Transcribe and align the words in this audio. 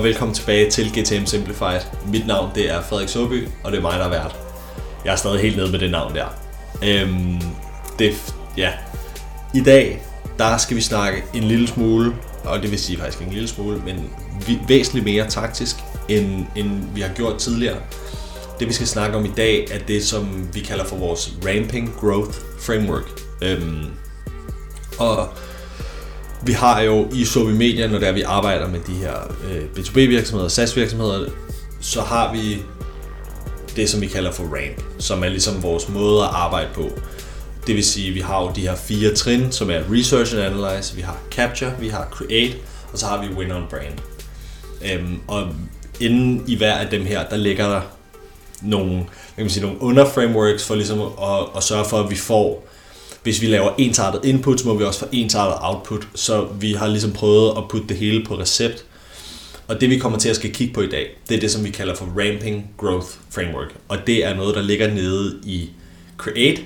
Og 0.00 0.04
velkommen 0.04 0.34
tilbage 0.34 0.70
til 0.70 0.90
GTM 0.90 1.24
Simplified. 1.24 1.80
Mit 2.06 2.26
navn 2.26 2.50
det 2.54 2.70
er 2.70 2.82
Frederik 2.82 3.08
Soby, 3.08 3.48
og 3.64 3.72
det 3.72 3.78
er 3.78 3.82
mig, 3.82 3.98
der 3.98 4.04
er 4.04 4.08
vært. 4.08 4.36
Jeg 5.04 5.12
er 5.12 5.16
stadig 5.16 5.40
helt 5.40 5.56
nede 5.56 5.70
med 5.70 5.78
det 5.78 5.90
navn 5.90 6.14
der. 6.14 6.26
Øhm, 6.84 7.40
det, 7.98 8.34
ja. 8.56 8.72
I 9.54 9.60
dag, 9.60 10.02
der 10.38 10.56
skal 10.56 10.76
vi 10.76 10.80
snakke 10.80 11.22
en 11.34 11.44
lille 11.44 11.68
smule, 11.68 12.16
og 12.44 12.62
det 12.62 12.70
vil 12.70 12.78
sige 12.78 12.98
faktisk 12.98 13.22
en 13.22 13.32
lille 13.32 13.48
smule, 13.48 13.82
men 13.84 14.10
væsentligt 14.68 15.04
mere 15.04 15.26
taktisk, 15.28 15.76
end, 16.08 16.46
end 16.56 16.94
vi 16.94 17.00
har 17.00 17.14
gjort 17.14 17.38
tidligere. 17.38 17.76
Det 18.60 18.68
vi 18.68 18.72
skal 18.72 18.86
snakke 18.86 19.16
om 19.16 19.24
i 19.24 19.32
dag, 19.36 19.66
er 19.70 19.78
det, 19.78 20.04
som 20.04 20.48
vi 20.54 20.60
kalder 20.60 20.84
for 20.84 20.96
vores 20.96 21.32
Ramping 21.46 21.94
Growth 22.00 22.38
Framework. 22.60 23.20
Øhm, 23.42 23.86
og 24.98 25.28
vi 26.42 26.52
har 26.52 26.80
jo 26.80 27.08
i 27.12 27.24
Sobi 27.24 27.52
Media, 27.52 27.86
når 27.86 27.98
der 27.98 28.12
vi 28.12 28.22
arbejder 28.22 28.68
med 28.68 28.80
de 28.86 28.92
her 28.92 29.14
øh, 29.50 29.62
B2B 29.76 29.94
virksomheder 29.94 30.48
SaaS 30.48 30.76
virksomheder, 30.76 31.30
så 31.80 32.00
har 32.00 32.32
vi 32.32 32.62
det, 33.76 33.90
som 33.90 34.00
vi 34.00 34.06
kalder 34.06 34.32
for 34.32 34.42
RAMP, 34.42 34.82
som 34.98 35.24
er 35.24 35.28
ligesom 35.28 35.62
vores 35.62 35.88
måde 35.88 36.22
at 36.22 36.30
arbejde 36.32 36.68
på. 36.74 36.90
Det 37.66 37.74
vil 37.74 37.84
sige, 37.84 38.08
at 38.08 38.14
vi 38.14 38.20
har 38.20 38.42
jo 38.42 38.52
de 38.56 38.60
her 38.60 38.76
fire 38.76 39.14
trin, 39.14 39.52
som 39.52 39.70
er 39.70 39.80
Research 39.92 40.34
and 40.34 40.42
Analyze, 40.42 40.96
vi 40.96 41.02
har 41.02 41.18
Capture, 41.30 41.72
vi 41.80 41.88
har 41.88 42.08
Create, 42.10 42.54
og 42.92 42.98
så 42.98 43.06
har 43.06 43.22
vi 43.22 43.34
Win 43.34 43.52
on 43.52 43.64
Brand. 43.70 43.98
Øhm, 44.92 45.20
og 45.28 45.48
inden 46.00 46.44
i 46.46 46.56
hver 46.56 46.74
af 46.74 46.90
dem 46.90 47.06
her, 47.06 47.28
der 47.28 47.36
ligger 47.36 47.68
der 47.68 47.80
nogle, 48.62 48.96
kan 49.36 49.44
man 49.44 49.50
sige, 49.50 49.66
nogle 49.66 49.82
underframeworks 49.82 50.66
for 50.66 50.74
ligesom 50.74 51.00
at, 51.00 51.56
at 51.56 51.62
sørge 51.62 51.84
for, 51.84 52.00
at 52.00 52.10
vi 52.10 52.16
får 52.16 52.69
hvis 53.22 53.40
vi 53.40 53.46
laver 53.46 53.70
ensartet 53.78 54.24
input, 54.24 54.60
så 54.60 54.68
må 54.68 54.74
vi 54.74 54.84
også 54.84 55.00
få 55.00 55.06
ensartet 55.12 55.58
output. 55.60 56.08
Så 56.14 56.46
vi 56.60 56.72
har 56.72 56.86
ligesom 56.86 57.12
prøvet 57.12 57.56
at 57.56 57.64
putte 57.68 57.88
det 57.88 57.96
hele 57.96 58.24
på 58.24 58.38
recept. 58.38 58.84
Og 59.68 59.80
det 59.80 59.90
vi 59.90 59.98
kommer 59.98 60.18
til 60.18 60.28
at 60.28 60.36
skal 60.36 60.52
kigge 60.52 60.74
på 60.74 60.80
i 60.80 60.88
dag, 60.88 61.06
det 61.28 61.36
er 61.36 61.40
det, 61.40 61.50
som 61.50 61.64
vi 61.64 61.70
kalder 61.70 61.94
for 61.94 62.04
Ramping 62.04 62.70
Growth 62.76 63.06
Framework. 63.30 63.74
Og 63.88 63.98
det 64.06 64.26
er 64.26 64.34
noget, 64.34 64.54
der 64.54 64.62
ligger 64.62 64.94
nede 64.94 65.40
i 65.44 65.70
Create. 66.16 66.62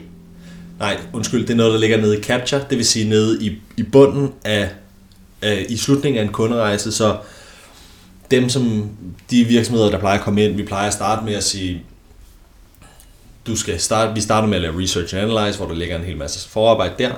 Nej, 0.79 1.01
undskyld, 1.13 1.41
det 1.41 1.51
er 1.51 1.57
noget, 1.57 1.73
der 1.73 1.79
ligger 1.79 2.01
nede 2.01 2.19
i 2.19 2.23
Capture. 2.23 2.65
Det 2.71 2.79
vil 2.79 2.87
sige 2.87 3.09
nede 3.09 3.45
i, 3.45 3.53
i 3.77 3.83
bunden 3.83 4.33
af, 4.45 4.69
af, 5.43 5.67
i 5.69 5.77
slutningen 5.77 6.21
af 6.21 6.25
en 6.25 6.33
kunderejse. 6.33 6.93
Så 6.93 7.17
dem, 8.31 8.49
som 8.49 8.91
de 9.31 9.45
virksomheder, 9.45 9.91
der 9.91 9.99
plejer 9.99 10.19
at 10.19 10.25
komme 10.25 10.45
ind, 10.45 10.57
vi 10.57 10.63
plejer 10.63 10.87
at 10.87 10.95
starte 10.95 11.25
med 11.25 11.35
at 11.35 11.45
sige, 11.45 11.83
du 13.47 13.57
skal 13.57 13.81
starte, 13.81 14.15
vi 14.15 14.21
starter 14.21 14.49
med 14.49 14.57
at 14.57 14.63
lave 14.63 14.83
research 14.83 15.15
and 15.15 15.23
analyze, 15.23 15.59
hvor 15.59 15.67
der 15.67 15.75
ligger 15.75 15.97
en 15.97 16.05
hel 16.05 16.17
masse 16.17 16.49
forarbejde 16.49 16.95
der. 16.99 17.13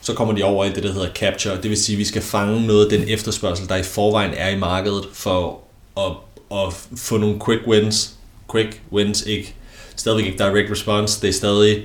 Så 0.00 0.14
kommer 0.14 0.34
de 0.34 0.42
over 0.42 0.64
i 0.64 0.70
det, 0.72 0.82
der 0.82 0.92
hedder 0.92 1.12
capture. 1.14 1.56
Det 1.56 1.70
vil 1.70 1.82
sige, 1.82 1.96
at 1.96 1.98
vi 1.98 2.04
skal 2.04 2.22
fange 2.22 2.66
noget 2.66 2.84
af 2.84 2.98
den 2.98 3.08
efterspørgsel, 3.08 3.68
der 3.68 3.76
i 3.76 3.82
forvejen 3.82 4.34
er 4.36 4.48
i 4.48 4.58
markedet, 4.58 5.04
for 5.12 5.60
at, 5.96 6.12
at 6.58 6.74
få 6.96 7.16
nogle 7.16 7.40
quick 7.44 7.66
wins. 7.66 8.10
Quick 8.52 8.80
wins, 8.92 9.22
ikke 9.22 9.54
stadigvæk 9.96 10.26
ikke 10.26 10.38
direct 10.38 10.70
response. 10.70 11.20
Det 11.20 11.28
er 11.28 11.32
stadig, 11.32 11.84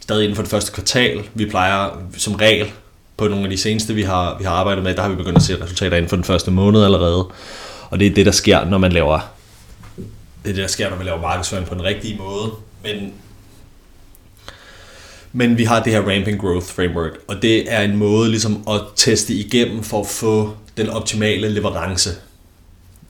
stadig 0.00 0.22
inden 0.22 0.36
for 0.36 0.42
det 0.42 0.50
første 0.50 0.72
kvartal. 0.72 1.22
Vi 1.34 1.46
plejer 1.46 1.90
som 2.16 2.34
regel 2.34 2.72
på 3.16 3.28
nogle 3.28 3.44
af 3.44 3.50
de 3.50 3.58
seneste, 3.58 3.94
vi 3.94 4.02
har, 4.02 4.38
vi 4.38 4.44
har 4.44 4.52
arbejdet 4.52 4.84
med, 4.84 4.94
der 4.94 5.02
har 5.02 5.08
vi 5.08 5.16
begyndt 5.16 5.36
at 5.36 5.42
se 5.42 5.62
resultater 5.62 5.96
inden 5.96 6.08
for 6.08 6.16
den 6.16 6.24
første 6.24 6.50
måned 6.50 6.84
allerede. 6.84 7.28
Og 7.90 8.00
det 8.00 8.06
er 8.06 8.14
det, 8.14 8.26
der 8.26 8.32
sker, 8.32 8.64
når 8.64 8.78
man 8.78 8.92
laver 8.92 9.20
det 10.44 10.50
er 10.50 10.54
det, 10.54 10.62
der 10.62 10.68
sker, 10.68 10.90
når 10.90 10.96
man 10.96 11.06
laver 11.06 11.20
markedsføring 11.20 11.66
på 11.66 11.74
den 11.74 11.84
rigtige 11.84 12.18
måde. 12.18 12.52
Men, 12.82 13.12
men 15.32 15.58
vi 15.58 15.64
har 15.64 15.82
det 15.82 15.92
her 15.92 16.00
Ramping 16.00 16.40
Growth 16.40 16.66
Framework, 16.66 17.12
og 17.28 17.42
det 17.42 17.72
er 17.72 17.80
en 17.80 17.96
måde 17.96 18.30
ligesom 18.30 18.64
at 18.68 18.80
teste 18.96 19.34
igennem 19.34 19.82
for 19.82 20.00
at 20.00 20.06
få 20.06 20.56
den 20.76 20.88
optimale 20.88 21.48
leverance. 21.48 22.10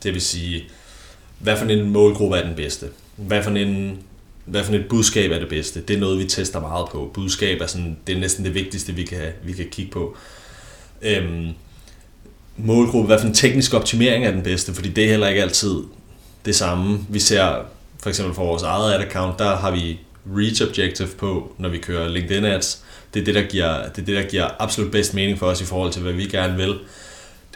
Det 0.03 0.15
vil 0.15 0.23
sige, 0.23 0.65
hvad 1.39 1.57
for 1.57 1.67
en 1.67 1.91
målgruppe 1.91 2.37
er 2.37 2.47
den 2.47 2.57
bedste? 2.57 2.87
Hvad 3.17 3.43
for 3.43 3.51
en 3.51 3.99
hvad 4.45 4.65
for 4.65 4.73
et 4.73 4.87
budskab 4.89 5.31
er 5.31 5.39
det 5.39 5.49
bedste? 5.49 5.81
Det 5.81 5.97
er 5.97 6.01
noget, 6.01 6.19
vi 6.19 6.25
tester 6.25 6.61
meget 6.61 6.89
på. 6.93 7.11
Budskab 7.15 7.61
er, 7.61 7.67
sådan, 7.67 7.97
det 8.07 8.15
er 8.15 8.21
næsten 8.21 8.45
det 8.45 8.55
vigtigste, 8.55 8.93
vi 8.93 9.05
kan, 9.05 9.33
vi 9.45 9.53
kan 9.53 9.67
kigge 9.71 9.93
på. 9.93 10.17
Øhm, 11.03 11.49
målgruppe, 12.57 13.07
hvad 13.07 13.19
for 13.19 13.27
en 13.27 13.35
teknisk 13.35 13.75
optimering 13.75 14.25
er 14.27 14.31
den 14.31 14.43
bedste? 14.43 14.75
Fordi 14.75 14.89
det 14.89 15.05
er 15.05 15.09
heller 15.09 15.29
ikke 15.29 15.43
altid 15.43 15.75
det 16.45 16.57
samme. 16.57 17.07
Vi 17.09 17.19
ser 17.19 17.67
for 18.03 18.09
eksempel 18.09 18.35
for 18.35 18.45
vores 18.45 18.63
eget 18.63 18.95
ad 18.95 19.01
account, 19.01 19.39
der 19.39 19.57
har 19.57 19.71
vi 19.71 20.01
reach 20.37 20.63
objective 20.63 21.09
på, 21.09 21.55
når 21.59 21.69
vi 21.69 21.79
kører 21.79 22.09
LinkedIn 22.09 22.45
ads. 22.45 22.85
Det 23.15 23.21
er 23.21 23.25
det, 23.25 23.35
der 23.35 23.43
giver, 23.43 23.83
det 23.89 24.03
er 24.03 24.05
det, 24.05 24.17
der 24.17 24.23
giver 24.23 24.49
absolut 24.59 24.93
bedst 24.93 25.15
mening 25.15 25.39
for 25.39 25.47
os 25.47 25.61
i 25.61 25.65
forhold 25.65 25.93
til, 25.93 26.03
hvad 26.03 26.13
vi 26.13 26.27
gerne 26.27 26.57
vil. 26.57 26.79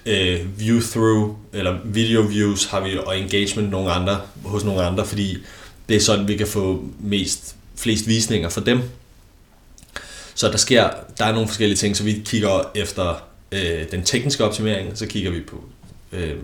Uh, 0.07 0.61
view 0.61 0.81
through, 0.81 1.37
eller 1.53 1.79
video 1.85 2.21
views 2.21 2.65
har 2.65 2.81
vi, 2.81 2.99
og 3.07 3.19
engagement 3.19 3.71
nogle 3.71 3.93
andre, 3.93 4.21
hos 4.45 4.65
nogle 4.65 4.83
andre, 4.83 5.07
fordi 5.07 5.39
det 5.89 5.97
er 5.97 6.01
sådan, 6.01 6.29
vi 6.29 6.37
kan 6.37 6.47
få 6.47 6.85
mest, 7.01 7.57
flest 7.77 8.09
visninger 8.09 8.49
for 8.49 8.61
dem. 8.61 8.81
Så 10.35 10.49
der 10.49 10.57
sker, 10.57 10.91
der 11.19 11.25
er 11.25 11.33
nogle 11.33 11.49
forskellige 11.49 11.77
ting, 11.77 11.97
så 11.97 12.05
vi 12.05 12.23
kigger 12.25 12.71
efter 12.75 13.23
øh, 13.53 13.91
den 13.91 14.03
tekniske 14.03 14.45
optimering, 14.45 14.99
så 14.99 15.07
kigger 15.07 15.31
vi 15.31 15.41
på 15.41 15.65
øh, 16.13 16.35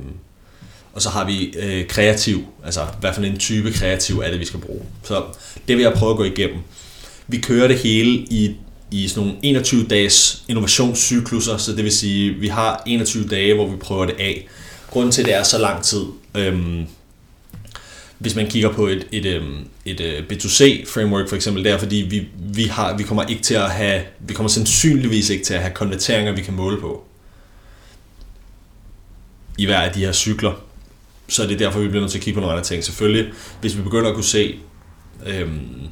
og 0.92 1.02
så 1.02 1.08
har 1.08 1.24
vi 1.24 1.54
øh, 1.58 1.86
kreativ, 1.86 2.44
altså 2.64 2.86
hvad 3.00 3.14
for 3.14 3.22
en 3.22 3.38
type 3.38 3.72
kreativ 3.72 4.18
er 4.18 4.30
det, 4.30 4.40
vi 4.40 4.44
skal 4.44 4.60
bruge. 4.60 4.82
Så 5.02 5.22
det 5.68 5.76
vil 5.76 5.82
jeg 5.82 5.92
prøve 5.92 6.10
at 6.10 6.16
gå 6.16 6.24
igennem. 6.24 6.58
Vi 7.28 7.38
kører 7.38 7.68
det 7.68 7.78
hele 7.78 8.10
i, 8.10 8.56
i 8.90 9.08
sådan 9.08 9.26
nogle 9.26 9.38
21 9.42 9.84
dages 9.84 10.42
innovationscykluser, 10.48 11.56
så 11.56 11.72
det 11.72 11.84
vil 11.84 11.92
sige, 11.92 12.32
vi 12.32 12.48
har 12.48 12.82
21 12.86 13.28
dage, 13.28 13.54
hvor 13.54 13.68
vi 13.68 13.76
prøver 13.76 14.06
det 14.06 14.14
af. 14.18 14.48
Grunden 14.90 15.12
til, 15.12 15.22
at 15.22 15.26
det 15.26 15.34
er 15.34 15.42
så 15.42 15.58
lang 15.58 15.82
tid, 15.82 16.04
øhm, 16.34 16.86
hvis 18.18 18.36
man 18.36 18.46
kigger 18.46 18.72
på 18.72 18.86
et, 18.86 19.06
et, 19.12 19.26
øhm, 19.26 19.58
et, 19.84 20.00
øh, 20.00 20.12
et 20.12 20.32
B2C-framework 20.32 21.28
for 21.28 21.36
eksempel, 21.36 21.64
det 21.64 21.72
er 21.72 21.78
fordi, 21.78 21.96
vi, 21.96 22.28
vi, 22.38 22.64
har, 22.64 22.96
vi 22.96 23.02
kommer 23.02 23.24
ikke 23.24 23.42
til 23.42 23.54
at 23.54 23.70
have, 23.70 24.02
vi 24.20 24.34
kommer 24.34 24.48
sandsynligvis 24.48 25.30
ikke 25.30 25.44
til 25.44 25.54
at 25.54 25.60
have 25.60 25.74
konverteringer, 25.74 26.32
vi 26.32 26.42
kan 26.42 26.54
måle 26.54 26.80
på 26.80 27.04
i 29.58 29.66
hver 29.66 29.80
af 29.80 29.92
de 29.92 30.00
her 30.00 30.12
cykler 30.12 30.52
så 31.32 31.42
det 31.42 31.52
er 31.52 31.58
derfor, 31.58 31.80
vi 31.80 31.88
bliver 31.88 32.00
nødt 32.00 32.10
til 32.10 32.18
at 32.18 32.24
kigge 32.24 32.34
på 32.34 32.40
nogle 32.40 32.52
andre 32.52 32.64
ting. 32.64 32.84
Selvfølgelig, 32.84 33.32
hvis 33.60 33.76
vi 33.76 33.82
begynder 33.82 34.08
at 34.08 34.14
kunne 34.14 34.24
se, 34.24 34.58
øhm, 35.26 35.88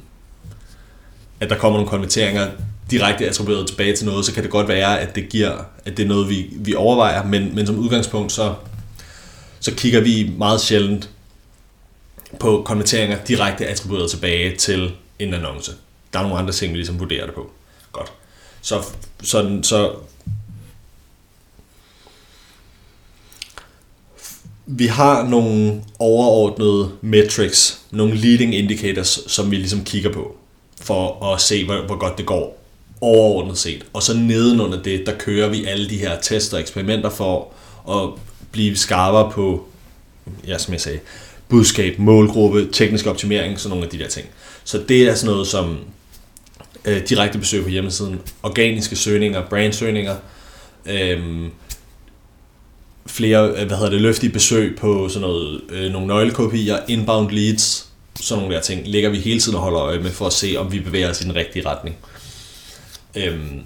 at 1.39 1.49
der 1.49 1.57
kommer 1.57 1.79
nogle 1.79 1.89
konverteringer 1.89 2.49
direkte 2.91 3.27
attribueret 3.27 3.67
tilbage 3.67 3.95
til 3.95 4.05
noget, 4.05 4.25
så 4.25 4.33
kan 4.33 4.43
det 4.43 4.51
godt 4.51 4.67
være, 4.67 4.99
at 4.99 5.15
det 5.15 5.29
giver, 5.29 5.57
at 5.85 5.97
det 5.97 6.03
er 6.03 6.07
noget, 6.07 6.29
vi, 6.29 6.49
vi 6.55 6.75
overvejer, 6.75 7.23
men, 7.23 7.55
men 7.55 7.67
som 7.67 7.79
udgangspunkt, 7.79 8.31
så, 8.31 8.53
så 9.59 9.73
kigger 9.75 10.01
vi 10.01 10.31
meget 10.37 10.61
sjældent 10.61 11.09
på 12.39 12.63
konverteringer 12.65 13.17
direkte 13.27 13.67
attribueret 13.67 14.09
tilbage 14.09 14.55
til 14.55 14.91
en 15.19 15.33
annonce. 15.33 15.71
Der 16.13 16.19
er 16.19 16.23
nogle 16.23 16.39
andre 16.39 16.53
ting, 16.53 16.71
vi 16.73 16.77
ligesom 16.77 16.99
vurderer 16.99 17.25
det 17.25 17.35
på. 17.35 17.51
Godt. 17.91 18.11
Så, 18.61 18.83
så, 19.23 19.59
så 19.63 19.91
vi 24.73 24.87
har 24.87 25.27
nogle 25.27 25.81
overordnede 25.99 26.91
metrics, 27.01 27.81
nogle 27.91 28.15
leading 28.15 28.55
indicators, 28.55 29.19
som 29.27 29.51
vi 29.51 29.55
ligesom 29.55 29.83
kigger 29.83 30.13
på, 30.13 30.35
for 30.81 31.33
at 31.33 31.41
se, 31.41 31.65
hvor, 31.65 31.85
hvor 31.85 31.97
godt 31.97 32.17
det 32.17 32.25
går 32.25 32.63
overordnet 33.01 33.57
set. 33.57 33.85
Og 33.93 34.03
så 34.03 34.17
nedenunder 34.17 34.81
det, 34.81 35.05
der 35.05 35.17
kører 35.17 35.49
vi 35.49 35.65
alle 35.65 35.89
de 35.89 35.97
her 35.97 36.19
tester 36.19 36.57
og 36.57 36.61
eksperimenter 36.61 37.09
for 37.09 37.47
at 37.89 38.09
blive 38.51 38.77
skarpere 38.77 39.31
på, 39.31 39.65
ja, 40.47 40.57
som 40.57 40.73
jeg 40.73 40.81
sagde, 40.81 40.99
budskab, 41.49 41.99
målgruppe, 41.99 42.69
teknisk 42.71 43.05
optimering, 43.05 43.59
sådan 43.59 43.69
nogle 43.69 43.85
af 43.85 43.91
de 43.91 43.99
der 43.99 44.07
ting. 44.07 44.27
Så 44.63 44.83
det 44.89 45.09
er 45.09 45.15
sådan 45.15 45.31
noget 45.31 45.47
som 45.47 45.77
øh, 46.85 47.01
direkte 47.09 47.37
besøg 47.37 47.63
på 47.63 47.69
hjemmesiden, 47.69 48.21
organiske 48.43 48.95
søgninger, 48.95 49.49
brandsøgninger, 49.49 50.15
øh, 50.85 51.19
flere, 53.11 53.49
øh, 53.49 53.67
hvad 53.67 53.77
hedder 53.77 53.89
det, 53.89 54.01
løftige 54.01 54.33
besøg 54.33 54.77
på 54.79 55.09
sådan 55.09 55.21
noget, 55.21 55.61
øh, 55.69 55.91
nogle 55.91 56.07
nøglekopier, 56.07 56.77
inbound 56.87 57.31
leads, 57.31 57.89
sådan 58.21 58.41
nogle 58.41 58.55
der 58.55 58.61
ting, 58.61 58.87
ligger 58.87 59.09
vi 59.09 59.17
hele 59.17 59.39
tiden 59.39 59.55
og 59.55 59.63
holder 59.63 59.81
øje 59.81 59.99
med 59.99 60.11
for 60.11 60.27
at 60.27 60.33
se, 60.33 60.55
om 60.57 60.71
vi 60.71 60.79
bevæger 60.79 61.09
os 61.09 61.21
i 61.21 61.23
den 61.23 61.35
rigtige 61.35 61.69
retning. 61.69 61.95
Øhm, 63.15 63.61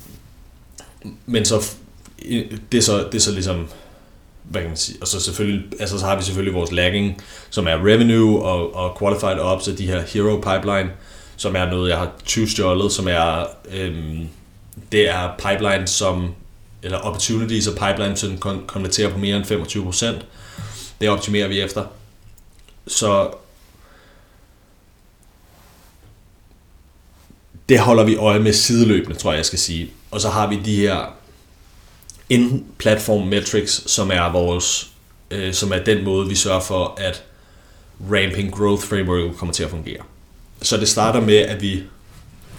men 1.25 1.45
så, 1.45 1.71
øh, 2.25 2.45
det 2.71 2.77
er 2.77 2.81
så, 2.81 2.97
det 2.97 3.15
er 3.15 3.19
så 3.19 3.31
ligesom, 3.31 3.68
hvad 4.44 4.62
kan 4.62 4.69
man 4.69 4.77
sige, 4.77 4.97
og 5.01 5.07
så 5.07 5.19
selvfølgelig, 5.19 5.63
altså 5.80 6.00
så 6.00 6.06
har 6.06 6.15
vi 6.15 6.24
selvfølgelig 6.24 6.53
vores 6.53 6.71
lagging, 6.71 7.21
som 7.50 7.68
er 7.68 7.86
revenue 7.86 8.44
og, 8.44 8.75
og 8.75 9.00
qualified 9.00 9.39
ops, 9.39 9.68
og 9.68 9.77
de 9.77 9.88
her 9.88 10.01
hero 10.01 10.36
pipeline, 10.36 10.92
som 11.38 11.56
er 11.56 11.65
noget, 11.65 11.89
jeg 11.89 11.97
har 11.97 12.12
20 12.25 12.47
stjålet, 12.47 12.92
som 12.92 13.07
er, 13.07 13.45
øhm, 13.71 14.27
det 14.92 15.09
er 15.09 15.30
pipeline, 15.38 15.88
som 15.88 16.33
eller 16.86 16.98
opportunities 16.98 17.68
og 17.68 17.74
pipeline, 17.74 18.18
så 18.18 18.28
den 18.28 18.38
konverterer 18.68 19.10
på 19.10 19.18
mere 19.18 19.38
end 19.38 19.46
25%. 19.46 20.26
Det 21.02 21.10
optimerer 21.10 21.48
vi 21.48 21.62
efter. 21.62 21.86
Så 22.88 23.32
det 27.70 27.80
holder 27.80 28.04
vi 28.04 28.16
øje 28.16 28.40
med 28.40 28.54
sideløbende, 28.54 29.20
tror 29.20 29.32
jeg, 29.32 29.38
jeg 29.38 29.46
skal 29.46 29.60
sige. 29.60 29.92
Og 30.12 30.22
så 30.22 30.30
har 30.30 30.48
vi 30.48 30.60
de 30.66 30.76
her 30.76 31.16
in-platform 32.30 33.28
metrics, 33.28 33.92
som 33.92 34.12
er 34.12 34.31
vores 34.31 34.96
øh, 35.31 35.54
som 35.54 35.72
er 35.72 35.80
den 35.80 36.04
måde, 36.04 36.28
vi 36.28 36.36
sørger 36.36 36.60
for, 36.60 36.96
at 36.98 37.24
ramping 38.12 38.54
growth 38.54 38.84
framework 38.84 39.36
kommer 39.36 39.54
til 39.54 39.64
at 39.64 39.70
fungere. 39.70 40.02
Så 40.62 40.78
det 40.78 40.88
starter 40.88 41.20
med, 41.20 41.38
at 41.38 41.62
vi, 41.62 41.84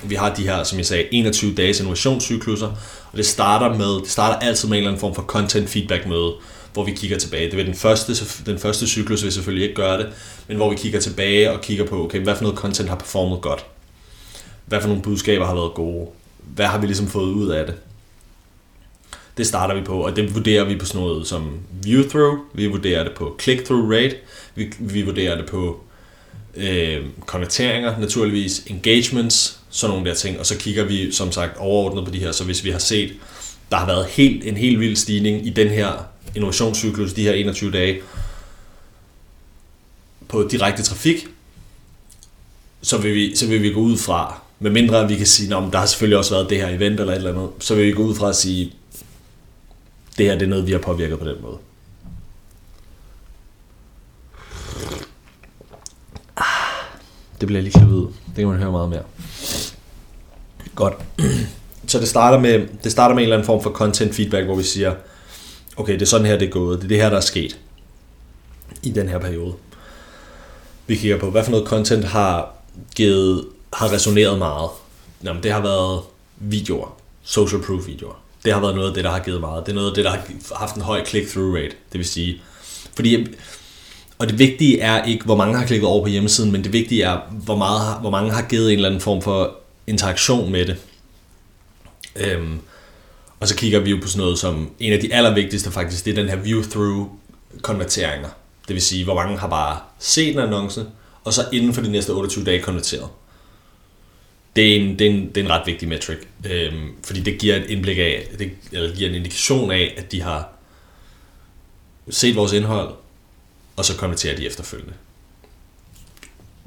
vi 0.04 0.14
har 0.14 0.34
de 0.34 0.42
her, 0.42 0.64
som 0.64 0.78
jeg 0.78 0.86
sagde, 0.86 1.14
21 1.14 1.54
dages 1.54 1.80
innovationscykluser, 1.80 2.66
og 3.12 3.16
det 3.16 3.26
starter 3.26 3.78
med, 3.78 4.00
det 4.00 4.10
starter 4.10 4.38
altid 4.38 4.68
med 4.68 4.76
en 4.76 4.78
eller 4.78 4.90
anden 4.90 5.00
form 5.00 5.14
for 5.14 5.22
content 5.22 5.68
feedback 5.68 6.06
møde, 6.06 6.32
hvor 6.72 6.84
vi 6.84 6.92
kigger 6.92 7.18
tilbage. 7.18 7.50
Det 7.50 7.56
vil 7.56 7.66
den 7.66 7.74
første, 7.74 8.12
den 8.46 8.58
første 8.58 8.86
cyklus 8.86 9.24
vil 9.24 9.32
selvfølgelig 9.32 9.68
ikke 9.68 9.74
gøre 9.74 9.98
det, 9.98 10.06
men 10.48 10.56
hvor 10.56 10.70
vi 10.70 10.76
kigger 10.76 11.00
tilbage 11.00 11.52
og 11.52 11.60
kigger 11.60 11.84
på, 11.84 12.04
okay, 12.04 12.20
hvad 12.20 12.36
for 12.36 12.42
noget 12.42 12.58
content 12.58 12.88
har 12.88 12.96
performet 12.96 13.40
godt? 13.40 13.66
Hvad 14.66 14.80
for 14.80 14.88
nogle 14.88 15.02
budskaber 15.02 15.46
har 15.46 15.54
været 15.54 15.74
gode? 15.74 16.08
Hvad 16.54 16.66
har 16.66 16.78
vi 16.78 16.86
ligesom 16.86 17.06
fået 17.06 17.32
ud 17.32 17.48
af 17.48 17.66
det? 17.66 17.74
Det 19.36 19.46
starter 19.46 19.74
vi 19.74 19.80
på, 19.80 20.04
og 20.04 20.16
det 20.16 20.34
vurderer 20.34 20.64
vi 20.64 20.76
på 20.76 20.86
sådan 20.86 21.00
noget 21.00 21.26
som 21.26 21.58
view-through, 21.86 22.38
vi 22.54 22.66
vurderer 22.66 23.04
det 23.04 23.12
på 23.12 23.38
click-through 23.42 23.92
rate, 23.92 24.16
vi, 24.54 24.72
vi 24.78 25.02
vurderer 25.02 25.36
det 25.36 25.46
på 25.46 25.80
øh, 26.56 27.04
konverteringer 27.26 27.98
naturligvis, 27.98 28.64
engagements, 28.66 29.60
sådan 29.76 29.94
nogle 29.94 30.10
der 30.10 30.14
ting, 30.14 30.38
og 30.38 30.46
så 30.46 30.56
kigger 30.56 30.84
vi 30.84 31.12
som 31.12 31.32
sagt 31.32 31.56
overordnet 31.56 32.04
på 32.04 32.10
de 32.10 32.18
her, 32.18 32.32
så 32.32 32.44
hvis 32.44 32.64
vi 32.64 32.70
har 32.70 32.78
set, 32.78 33.12
der 33.70 33.76
har 33.76 33.86
været 33.86 34.06
helt, 34.06 34.44
en 34.44 34.56
helt 34.56 34.80
vild 34.80 34.96
stigning 34.96 35.46
i 35.46 35.50
den 35.50 35.68
her 35.68 35.92
innovationscyklus, 36.34 37.12
de 37.12 37.22
her 37.22 37.32
21 37.32 37.70
dage, 37.70 38.00
på 40.28 40.48
direkte 40.50 40.82
trafik, 40.82 41.28
så 42.82 42.98
vil 42.98 43.14
vi, 43.14 43.36
så 43.36 43.46
vil 43.46 43.62
vi 43.62 43.72
gå 43.72 43.80
ud 43.80 43.96
fra, 43.96 44.40
med 44.60 44.70
mindre 44.70 45.08
vi 45.08 45.16
kan 45.16 45.26
sige, 45.26 45.56
at 45.56 45.72
der 45.72 45.78
har 45.78 45.86
selvfølgelig 45.86 46.18
også 46.18 46.34
været 46.34 46.50
det 46.50 46.58
her 46.58 46.68
event 46.68 47.00
eller 47.00 47.12
et 47.12 47.16
eller 47.16 47.32
andet, 47.32 47.50
så 47.60 47.74
vil 47.74 47.86
vi 47.86 47.92
gå 47.92 48.02
ud 48.02 48.14
fra 48.14 48.28
at 48.28 48.36
sige, 48.36 48.72
det 50.18 50.26
her 50.26 50.32
det 50.32 50.42
er 50.42 50.46
noget, 50.46 50.66
vi 50.66 50.72
har 50.72 50.78
påvirket 50.78 51.18
på 51.18 51.28
den 51.28 51.42
måde. 51.42 51.58
Ah. 56.36 56.44
Det 57.40 57.46
bliver 57.46 57.62
lige 57.62 57.72
klippet 57.72 57.94
ud. 57.94 58.06
Det 58.06 58.36
kan 58.36 58.46
man 58.46 58.58
høre 58.58 58.70
meget 58.70 58.88
mere. 58.88 59.02
Godt. 60.76 60.94
Så 61.88 61.98
det 62.00 62.08
starter, 62.08 62.38
med, 62.38 62.68
det 62.84 62.92
starter 62.92 63.14
med 63.14 63.22
en 63.22 63.24
eller 63.24 63.36
anden 63.36 63.46
form 63.46 63.62
for 63.62 63.70
content 63.70 64.14
feedback, 64.14 64.44
hvor 64.44 64.54
vi 64.54 64.62
siger, 64.62 64.94
okay, 65.76 65.92
det 65.92 66.02
er 66.02 66.06
sådan 66.06 66.26
her, 66.26 66.38
det 66.38 66.46
er 66.46 66.50
gået. 66.50 66.78
Det 66.78 66.84
er 66.84 66.88
det 66.88 66.96
her, 66.96 67.10
der 67.10 67.16
er 67.16 67.20
sket 67.20 67.58
i 68.82 68.90
den 68.90 69.08
her 69.08 69.18
periode. 69.18 69.54
Vi 70.86 70.96
kigger 70.96 71.18
på, 71.18 71.30
hvad 71.30 71.44
for 71.44 71.50
noget 71.50 71.66
content 71.66 72.04
har 72.04 72.54
givet, 72.96 73.44
har 73.72 73.92
resoneret 73.92 74.38
meget. 74.38 74.70
Jamen, 75.24 75.42
det 75.42 75.52
har 75.52 75.60
været 75.60 76.00
videoer, 76.36 76.96
social 77.22 77.62
proof 77.62 77.86
videoer. 77.86 78.14
Det 78.44 78.52
har 78.52 78.60
været 78.60 78.74
noget 78.74 78.88
af 78.88 78.94
det, 78.94 79.04
der 79.04 79.10
har 79.10 79.18
givet 79.18 79.40
meget. 79.40 79.66
Det 79.66 79.72
er 79.72 79.76
noget 79.76 79.88
af 79.88 79.94
det, 79.94 80.04
der 80.04 80.10
har 80.10 80.20
haft 80.56 80.76
en 80.76 80.82
høj 80.82 81.04
click-through 81.04 81.54
rate. 81.56 81.74
Det 81.92 81.98
vil 81.98 82.04
sige, 82.04 82.40
fordi, 82.96 83.26
og 84.18 84.28
det 84.28 84.38
vigtige 84.38 84.80
er 84.80 85.04
ikke, 85.04 85.24
hvor 85.24 85.36
mange 85.36 85.58
har 85.58 85.66
klikket 85.66 85.88
over 85.88 86.02
på 86.02 86.08
hjemmesiden, 86.08 86.52
men 86.52 86.64
det 86.64 86.72
vigtige 86.72 87.02
er, 87.02 87.18
hvor, 87.30 87.56
meget, 87.56 88.00
hvor 88.00 88.10
mange 88.10 88.32
har 88.32 88.42
givet 88.42 88.72
en 88.72 88.78
eller 88.78 88.88
anden 88.88 89.00
form 89.00 89.22
for 89.22 89.56
interaktion 89.86 90.52
med 90.52 90.66
det. 90.66 90.76
Øhm, 92.16 92.60
og 93.40 93.48
så 93.48 93.56
kigger 93.56 93.80
vi 93.80 93.90
jo 93.90 93.98
på 94.02 94.08
sådan 94.08 94.20
noget 94.20 94.38
som, 94.38 94.72
en 94.78 94.92
af 94.92 95.00
de 95.00 95.14
allervigtigste 95.14 95.70
faktisk, 95.70 96.04
det 96.04 96.10
er 96.18 96.22
den 96.22 96.28
her 96.28 96.36
view-through 96.36 97.08
konverteringer. 97.62 98.28
Det 98.68 98.74
vil 98.74 98.82
sige, 98.82 99.04
hvor 99.04 99.14
mange 99.14 99.38
har 99.38 99.48
bare 99.48 99.80
set 99.98 100.32
en 100.32 100.38
annonce, 100.38 100.86
og 101.24 101.34
så 101.34 101.48
inden 101.52 101.74
for 101.74 101.80
de 101.80 101.90
næste 101.90 102.10
28 102.10 102.44
dage 102.44 102.62
konverteret. 102.62 103.08
Det 104.56 104.72
er 104.72 104.80
en, 104.80 104.98
det 104.98 105.06
er 105.06 105.10
en, 105.10 105.28
det 105.28 105.36
er 105.36 105.44
en 105.44 105.50
ret 105.50 105.66
vigtig 105.66 105.88
metric, 105.88 106.18
øhm, 106.46 106.94
fordi 107.04 107.20
det 107.20 107.38
giver 107.38 107.56
et 107.56 107.70
indblik 107.70 107.98
af, 107.98 108.28
det, 108.38 108.50
eller 108.72 108.96
giver 108.96 109.08
en 109.08 109.14
indikation 109.14 109.70
af, 109.70 109.94
at 109.96 110.12
de 110.12 110.22
har 110.22 110.48
set 112.10 112.36
vores 112.36 112.52
indhold, 112.52 112.94
og 113.76 113.84
så 113.84 113.96
konverterer 113.96 114.36
de 114.36 114.46
efterfølgende. 114.46 114.94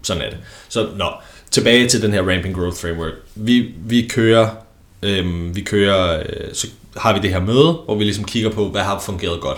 Sådan 0.03 0.23
er 0.23 0.29
det. 0.29 0.39
Så 0.69 0.89
nå, 0.95 1.13
tilbage 1.51 1.87
til 1.87 2.01
den 2.01 2.13
her 2.13 2.21
Ramping 2.21 2.55
Growth 2.55 2.77
Framework. 2.77 3.13
Vi, 3.35 3.71
vi 3.85 4.07
kører, 4.07 4.49
øhm, 5.03 5.55
vi 5.55 5.61
kører 5.61 6.19
øh, 6.19 6.53
så 6.53 6.67
har 6.97 7.13
vi 7.13 7.19
det 7.19 7.29
her 7.29 7.39
møde, 7.39 7.73
hvor 7.85 7.95
vi 7.95 8.03
ligesom 8.03 8.23
kigger 8.23 8.49
på, 8.49 8.69
hvad 8.69 8.81
har 8.81 8.99
fungeret 8.99 9.41
godt. 9.41 9.57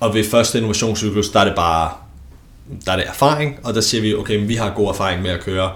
Og 0.00 0.14
ved 0.14 0.24
første 0.24 0.58
innovationscyklus, 0.58 1.28
der 1.28 1.40
er 1.40 1.44
det 1.44 1.54
bare 1.56 1.90
der 2.84 2.92
er 2.92 2.96
det 2.96 3.06
erfaring, 3.08 3.58
og 3.64 3.74
der 3.74 3.80
siger 3.80 4.02
vi, 4.02 4.14
okay, 4.14 4.36
men 4.36 4.48
vi 4.48 4.54
har 4.54 4.72
god 4.76 4.88
erfaring 4.88 5.22
med 5.22 5.30
at 5.30 5.40
køre 5.40 5.70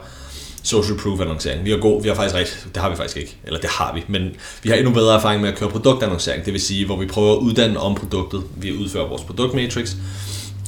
social 0.63 0.99
proof 0.99 1.21
annoncering. 1.21 1.65
Vi 1.65 1.71
har, 1.71 1.79
god, 1.79 2.03
vi 2.03 2.09
har 2.09 2.15
faktisk 2.15 2.35
ret, 2.37 2.67
det 2.75 2.83
har 2.83 2.91
vi 2.91 2.97
faktisk 2.97 3.17
ikke, 3.17 3.37
eller 3.45 3.61
det 3.61 3.71
har 3.71 3.95
vi, 3.95 4.05
men 4.09 4.31
vi 4.63 4.69
har 4.69 4.77
endnu 4.77 4.93
bedre 4.93 5.15
erfaring 5.15 5.43
med 5.43 5.49
at 5.49 5.59
køre 5.59 5.71
produktannoncering, 5.71 6.45
det 6.45 6.53
vil 6.53 6.61
sige, 6.61 6.87
hvor 6.87 6.97
vi 6.97 7.07
prøver 7.07 7.33
at 7.33 7.39
uddanne 7.39 7.81
om 7.81 7.95
produktet, 7.95 8.43
vi 8.57 8.73
udfører 8.73 9.09
vores 9.09 9.23
produktmatrix, 9.23 9.95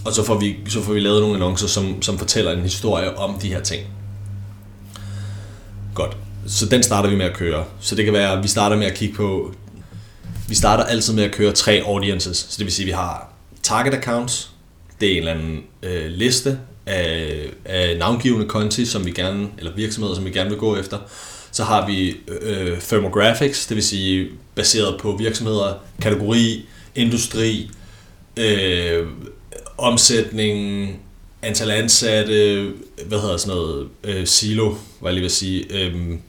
og 0.04 0.12
så 0.12 0.24
får 0.24 0.38
vi, 0.38 0.56
så 0.68 0.82
får 0.82 0.92
vi 0.92 1.00
lavet 1.00 1.20
nogle 1.20 1.34
annoncer, 1.34 1.66
som, 1.66 2.02
som 2.02 2.18
fortæller 2.18 2.52
en 2.52 2.62
historie 2.62 3.18
om 3.18 3.38
de 3.42 3.48
her 3.48 3.60
ting. 3.60 3.82
Godt. 5.94 6.16
Så 6.46 6.66
den 6.66 6.82
starter 6.82 7.10
vi 7.10 7.16
med 7.16 7.26
at 7.26 7.36
køre. 7.36 7.64
Så 7.80 7.94
det 7.94 8.04
kan 8.04 8.14
være, 8.14 8.32
at 8.32 8.42
vi 8.42 8.48
starter 8.48 8.76
med 8.76 8.86
at 8.86 8.94
kigge 8.94 9.14
på, 9.14 9.54
vi 10.48 10.54
starter 10.54 10.84
altid 10.84 11.14
med 11.14 11.24
at 11.24 11.32
køre 11.32 11.52
tre 11.52 11.82
audiences. 11.86 12.36
Så 12.36 12.54
det 12.58 12.64
vil 12.64 12.72
sige, 12.72 12.84
at 12.84 12.86
vi 12.86 12.92
har 12.92 13.32
target 13.62 13.94
accounts, 13.94 14.50
det 15.00 15.08
er 15.08 15.12
en 15.12 15.18
eller 15.18 15.32
anden 15.32 15.62
øh, 15.82 16.06
liste 16.10 16.58
af, 16.86 17.36
af 17.64 17.98
navngivende 17.98 18.46
konti, 18.46 18.86
som 18.86 19.06
vi 19.06 19.10
gerne, 19.10 19.48
eller 19.58 19.72
virksomheder, 19.76 20.14
som 20.14 20.24
vi 20.24 20.30
gerne 20.30 20.50
vil 20.50 20.58
gå 20.58 20.76
efter. 20.76 20.98
Så 21.52 21.64
har 21.64 21.86
vi 21.86 22.16
øh, 22.28 22.80
thermographics, 22.80 23.66
det 23.66 23.74
vil 23.74 23.84
sige 23.84 24.28
baseret 24.54 25.00
på 25.00 25.16
virksomheder, 25.16 25.74
kategori, 26.00 26.66
industri, 26.94 27.70
øh, 28.36 29.06
omsætning, 29.78 30.88
antal 31.42 31.70
ansatte, 31.70 32.72
hvad 33.06 33.20
hedder 33.20 33.36
sådan 33.36 33.56
noget, 33.56 33.88
øh, 34.04 34.26
silo, 34.26 34.74
hvad 35.04 35.12
jeg 35.12 35.14
lige 35.14 35.22
vil 35.22 35.30
sige, 35.30 35.64
øhm, 35.70 36.20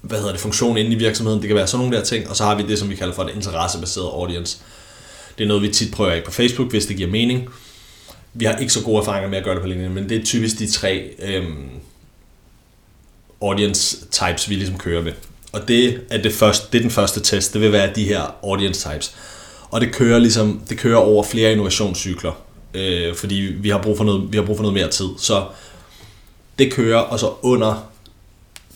hvad 0.00 0.18
hedder 0.18 0.32
det, 0.32 0.40
funktion 0.40 0.76
inde 0.76 0.92
i 0.92 0.94
virksomheden, 0.94 1.40
det 1.40 1.48
kan 1.48 1.56
være 1.56 1.66
sådan 1.66 1.84
nogle 1.84 1.96
der 1.96 2.04
ting, 2.04 2.28
og 2.28 2.36
så 2.36 2.44
har 2.44 2.54
vi 2.54 2.62
det, 2.62 2.78
som 2.78 2.90
vi 2.90 2.94
kalder 2.94 3.14
for 3.14 3.22
et 3.22 3.34
interessebaseret 3.34 4.06
audience. 4.06 4.58
Det 5.38 5.44
er 5.44 5.48
noget, 5.48 5.62
vi 5.62 5.68
tit 5.68 5.92
prøver 5.94 6.10
af 6.10 6.24
på 6.24 6.30
Facebook, 6.30 6.70
hvis 6.70 6.86
det 6.86 6.96
giver 6.96 7.10
mening. 7.10 7.48
Vi 8.34 8.44
har 8.44 8.56
ikke 8.56 8.72
så 8.72 8.82
gode 8.82 9.00
erfaringer 9.00 9.30
med 9.30 9.38
at 9.38 9.44
gøre 9.44 9.54
det 9.54 9.62
på 9.62 9.68
LinkedIn, 9.68 9.94
men 9.94 10.08
det 10.08 10.20
er 10.20 10.24
typisk 10.24 10.58
de 10.58 10.70
tre 10.70 11.10
øhm, 11.18 11.68
audience 13.42 13.96
types, 14.10 14.50
vi 14.50 14.54
ligesom 14.54 14.78
kører 14.78 15.02
med. 15.02 15.12
Og 15.52 15.68
det 15.68 16.00
er, 16.10 16.22
det, 16.22 16.32
første, 16.32 16.66
det 16.72 16.78
er 16.78 16.82
den 16.82 16.90
første 16.90 17.20
test, 17.20 17.52
det 17.52 17.60
vil 17.60 17.72
være 17.72 17.92
de 17.94 18.04
her 18.04 18.36
audience 18.42 18.90
types. 18.90 19.14
Og 19.70 19.80
det 19.80 19.92
kører 19.92 20.18
ligesom, 20.18 20.62
det 20.68 20.78
kører 20.78 20.98
over 20.98 21.22
flere 21.22 21.52
innovationscykler, 21.52 22.32
øh, 22.74 23.14
fordi 23.14 23.34
vi 23.34 23.68
har, 23.68 23.82
brug 23.82 23.96
for 23.96 24.04
noget, 24.04 24.32
vi 24.32 24.36
har 24.36 24.44
brug 24.44 24.56
for 24.56 24.62
noget 24.62 24.74
mere 24.74 24.90
tid. 24.90 25.08
Så 25.18 25.44
det 26.64 26.72
kører, 26.72 26.98
og 26.98 27.18
så 27.18 27.30
under 27.42 27.90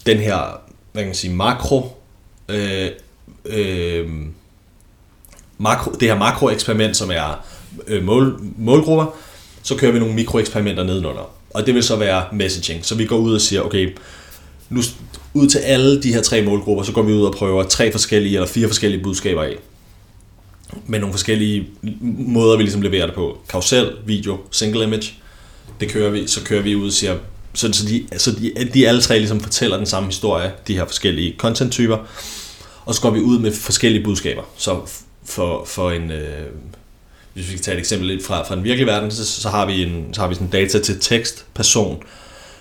den 0.07 0.19
her, 0.19 0.61
hvad 0.93 1.03
kan 1.03 1.09
man 1.09 1.15
sige, 1.15 1.35
makro, 1.35 2.03
øh, 2.49 2.89
øh, 3.45 4.11
makro, 5.59 5.91
det 5.91 6.09
her 6.09 6.19
makroeksperiment, 6.19 6.97
som 6.97 7.11
er 7.11 7.45
øh, 7.87 8.05
mål, 8.05 8.41
målgrupper, 8.59 9.07
så 9.63 9.77
kører 9.77 9.93
vi 9.93 9.99
nogle 9.99 10.15
mikroeksperimenter 10.15 10.85
nedenunder. 10.85 11.31
Og 11.51 11.67
det 11.67 11.75
vil 11.75 11.83
så 11.83 11.97
være 11.97 12.25
messaging. 12.33 12.85
Så 12.85 12.95
vi 12.95 13.05
går 13.05 13.17
ud 13.17 13.35
og 13.35 13.41
siger, 13.41 13.63
okay, 13.63 13.97
nu 14.71 14.83
ud 15.35 15.49
til 15.49 15.59
alle 15.59 16.03
de 16.03 16.15
her 16.15 16.23
tre 16.23 16.43
målgrupper, 16.43 16.85
så 16.85 16.93
går 16.93 17.03
vi 17.03 17.13
ud 17.13 17.23
og 17.23 17.35
prøver 17.35 17.63
tre 17.63 17.93
forskellige 17.93 18.35
eller 18.35 18.49
fire 18.49 18.67
forskellige 18.67 19.03
budskaber 19.03 19.43
af. 19.43 19.57
Med 20.87 20.99
nogle 20.99 21.13
forskellige 21.13 21.69
måder, 22.03 22.57
vi 22.57 22.63
ligesom 22.63 22.83
leverer 22.83 23.07
det 23.07 23.15
på. 23.15 23.39
Kausel, 23.49 23.93
video, 24.07 24.39
single 24.51 24.85
image. 24.85 25.13
Det 25.81 25.89
kører 25.89 26.11
vi, 26.11 26.27
så 26.27 26.45
kører 26.45 26.63
vi 26.63 26.75
ud 26.75 26.87
og 26.87 26.93
siger, 26.93 27.17
så, 27.57 27.73
så, 27.73 27.87
de, 27.87 28.07
så 28.17 28.31
de, 28.31 28.71
de 28.75 28.89
alle 28.89 29.03
tre 29.03 29.19
ligesom 29.19 29.41
fortæller 29.41 29.77
den 29.77 29.87
samme 29.87 30.09
historie, 30.09 30.53
de 30.67 30.75
her 30.75 30.85
forskellige 30.85 31.35
content-typer. 31.39 31.99
Og 32.85 32.95
så 32.95 33.01
går 33.01 33.11
vi 33.11 33.21
ud 33.21 33.39
med 33.39 33.53
forskellige 33.53 34.05
budskaber. 34.05 34.43
Så 34.57 34.81
for, 35.25 35.65
for 35.65 35.91
en, 35.91 36.11
øh, 36.11 36.47
hvis 37.35 37.49
vi 37.49 37.55
kan 37.55 37.63
tage 37.63 37.75
et 37.75 37.79
eksempel 37.79 38.09
lidt 38.09 38.25
fra, 38.25 38.49
fra 38.49 38.57
den 38.57 38.65
virkelige 38.65 38.87
verden, 38.87 39.11
så, 39.11 39.27
så 39.27 39.49
har 39.49 39.67
vi 39.67 39.83
en 39.83 40.15
så 40.15 40.21
har 40.21 40.29
vi 40.29 40.35
sådan 40.35 40.51
data 40.51 40.79
til 40.79 41.01
tekst, 41.01 41.45
person, 41.55 42.03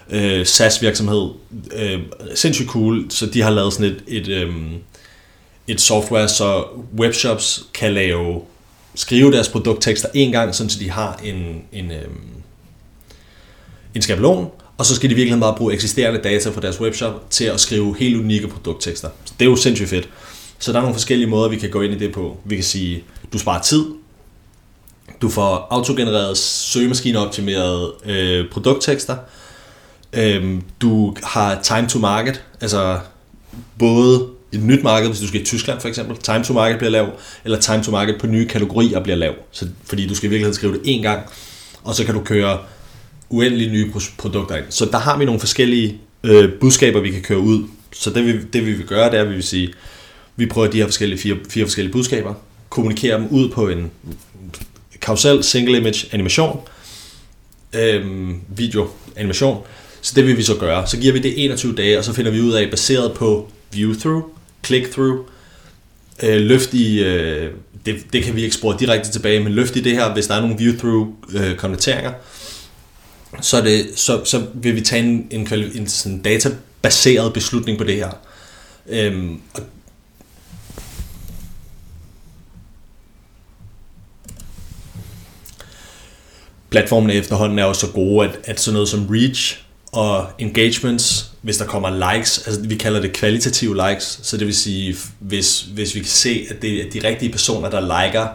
øh, 0.10 0.46
SaaS 0.46 0.82
virksomhed, 0.82 1.30
øh, 1.74 2.00
sindssygt 2.36 2.70
cool, 2.70 3.06
så 3.10 3.26
de 3.26 3.42
har 3.42 3.50
lavet 3.50 3.74
sådan 3.74 3.92
et, 3.92 4.04
et, 4.08 4.28
øh, 4.28 4.54
et 5.68 5.82
software, 5.82 6.28
så 6.28 6.64
webshops 6.98 7.66
kan 7.74 7.94
lave, 7.94 8.42
skrive 8.96 9.32
deres 9.32 9.50
produkttekster 9.50 10.10
en 10.14 10.32
gang, 10.32 10.56
sådan 10.56 10.70
så 10.70 10.80
de 10.80 10.90
har 10.90 11.20
en, 11.24 11.62
en, 11.72 11.92
øh, 11.92 12.08
en 13.96 14.02
skabelon, 14.02 14.52
og 14.78 14.86
så 14.86 14.96
skal 14.96 15.10
de 15.10 15.16
virkelig 15.16 15.40
bare 15.40 15.56
bruge 15.58 15.74
eksisterende 15.74 16.20
data 16.22 16.50
fra 16.50 16.62
deres 16.62 16.82
webshop 16.82 17.30
til 17.30 17.46
at 17.46 17.60
skrive 17.60 17.96
helt 18.00 18.18
unikke 18.18 18.48
produkttekster. 18.48 19.10
Så 19.26 19.34
det 19.40 19.46
er 19.46 19.50
jo 19.50 19.56
sindssygt 19.56 19.90
fedt. 19.90 20.10
Så 20.60 20.72
der 20.72 20.78
er 20.78 20.82
nogle 20.82 20.96
forskellige 20.96 21.30
måder, 21.30 21.50
vi 21.50 21.58
kan 21.58 21.70
gå 21.70 21.82
ind 21.82 21.94
i 21.94 21.98
det 21.98 22.12
på. 22.12 22.38
Vi 22.46 22.56
kan 22.56 22.64
sige, 22.64 23.04
du 23.34 23.38
sparer 23.38 23.62
tid, 23.62 23.86
du 25.22 25.30
får 25.30 25.68
autogenereret 25.72 26.38
søgemaskineoptimerede 26.38 27.94
øh, 28.06 28.50
produkttekster, 28.52 29.18
øh, 30.14 30.62
du 30.82 31.16
har 31.24 31.62
time 31.62 31.90
to 31.90 32.00
market, 32.00 32.44
altså 32.62 33.00
både 33.80 34.28
et 34.52 34.64
nyt 34.64 34.84
marked, 34.84 35.10
hvis 35.10 35.20
du 35.20 35.28
skal 35.28 35.42
i 35.42 35.46
Tyskland 35.46 35.80
for 35.80 35.88
eksempel. 35.88 36.18
Time 36.18 36.44
to 36.44 36.54
market 36.54 36.78
bliver 36.78 36.92
lav, 36.92 37.10
eller 37.46 37.60
time 37.60 37.84
to 37.84 37.92
market 37.92 38.16
på 38.20 38.28
nye 38.28 38.48
kategorier 38.48 39.00
bliver 39.00 39.16
lav. 39.16 39.34
Så, 39.52 39.68
fordi 39.84 40.08
du 40.08 40.16
skal 40.16 40.28
i 40.28 40.30
virkeligheden 40.30 40.56
skrive 40.56 40.74
det 40.74 40.98
én 40.98 41.02
gang, 41.02 41.22
og 41.84 41.96
så 41.96 42.06
kan 42.06 42.14
du 42.14 42.22
køre 42.22 42.60
uendelige 43.30 43.72
nye 43.72 43.92
produkter 44.18 44.56
ind. 44.56 44.66
Så 44.70 44.86
der 44.86 44.98
har 44.98 45.18
vi 45.18 45.26
nogle 45.26 45.40
forskellige 45.40 45.98
øh, 46.24 46.54
budskaber, 46.60 47.00
vi 47.00 47.12
kan 47.12 47.22
køre 47.22 47.40
ud. 47.40 47.64
Så 47.94 48.10
det 48.10 48.26
vi, 48.26 48.40
det 48.54 48.66
vi 48.66 48.72
vil 48.72 48.86
gøre, 48.86 49.12
det 49.12 49.18
er, 49.18 49.22
at 49.22 49.30
vi 49.30 49.34
vil 49.34 49.44
sige, 49.44 49.74
vi 50.36 50.46
prøver 50.46 50.68
de 50.68 50.78
her 50.78 50.86
forskellige, 50.86 51.20
fire, 51.20 51.36
fire 51.50 51.66
forskellige 51.66 51.92
budskaber, 51.92 52.34
kommunikere 52.70 53.18
dem 53.18 53.28
ud 53.28 53.50
på 53.50 53.70
en 53.70 53.92
carousel, 55.02 55.44
single 55.44 55.78
image, 55.78 56.08
animation, 56.12 56.60
øh, 57.74 58.06
video, 58.58 58.88
animation. 59.16 59.64
Så 60.02 60.14
det 60.16 60.28
vil 60.28 60.38
vi 60.38 60.44
så 60.44 60.56
gøre. 60.56 60.88
Så 60.88 60.98
giver 60.98 61.14
vi 61.14 61.20
det 61.20 61.44
21 61.44 61.76
dage, 61.76 61.98
og 61.98 62.04
så 62.04 62.14
finder 62.14 62.32
vi 62.32 62.42
ud 62.42 62.54
af, 62.54 62.70
baseret 62.70 63.14
på 63.14 63.52
view-through, 63.76 64.24
click-through, 64.68 65.18
øh, 66.24 66.42
løft 66.42 66.74
i, 66.74 67.04
øh, 67.04 67.52
det, 67.86 67.96
det 68.14 68.24
kan 68.24 68.36
vi 68.36 68.44
ikke 68.44 68.56
spore 68.56 68.78
direkte 68.80 69.12
tilbage, 69.12 69.40
men 69.44 69.54
løft 69.54 69.76
i 69.76 69.82
det 69.82 69.92
her, 69.92 70.14
hvis 70.14 70.28
der 70.28 70.36
er 70.36 70.42
nogle 70.42 70.56
view-through 70.56 71.38
øh, 71.38 71.56
konverteringer, 71.56 72.12
så, 73.42 73.62
det, 73.62 74.00
så, 74.00 74.26
så 74.26 74.46
vil 74.54 74.76
vi 74.76 74.82
tage 74.82 75.04
en, 75.04 75.28
en, 75.32 75.48
en 75.76 75.88
sådan 75.88 76.22
databaseret 76.22 77.34
beslutning 77.34 77.78
på 77.78 77.84
det 77.84 77.96
her. 77.96 78.12
Øhm, 78.88 79.42
og 79.54 79.62
platformene 86.70 87.14
efterhånden 87.14 87.60
er 87.60 87.66
jo 87.66 87.74
så 87.74 87.88
gode, 87.88 88.28
at, 88.28 88.40
at 88.44 88.60
sådan 88.60 88.74
noget 88.74 88.90
som 88.90 89.08
reach 89.10 89.66
og 89.92 90.28
engagements, 90.40 91.32
hvis 91.42 91.58
der 91.58 91.66
kommer 91.66 92.14
likes, 92.14 92.48
altså 92.48 92.62
vi 92.62 92.76
kalder 92.76 93.02
det 93.02 93.14
kvalitative 93.14 93.90
likes, 93.90 94.20
så 94.24 94.38
det 94.38 94.48
vil 94.48 94.56
sige, 94.56 94.96
hvis, 95.20 95.62
hvis 95.62 95.96
vi 95.96 96.00
kan 96.00 96.10
se, 96.10 96.48
at 96.50 96.62
det 96.62 96.86
er 96.86 96.90
de 96.92 97.08
rigtige 97.08 97.32
personer, 97.32 97.70
der 97.70 98.06
liker 98.06 98.28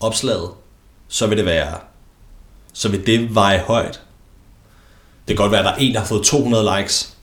opslaget, 0.00 0.50
så 1.08 1.26
vil 1.26 1.38
det 1.38 1.46
være, 1.46 1.78
så 2.72 2.88
vil 2.88 3.06
det 3.06 3.34
veje 3.34 3.58
højt. 3.58 4.00
Det 5.28 5.36
kan 5.36 5.42
godt 5.42 5.52
være, 5.52 5.60
at 5.60 5.64
der 5.64 5.72
er 5.72 5.76
en, 5.76 5.94
der 5.94 6.00
har 6.00 6.06
fået 6.06 6.22
200 6.22 6.78
likes, 6.78 7.14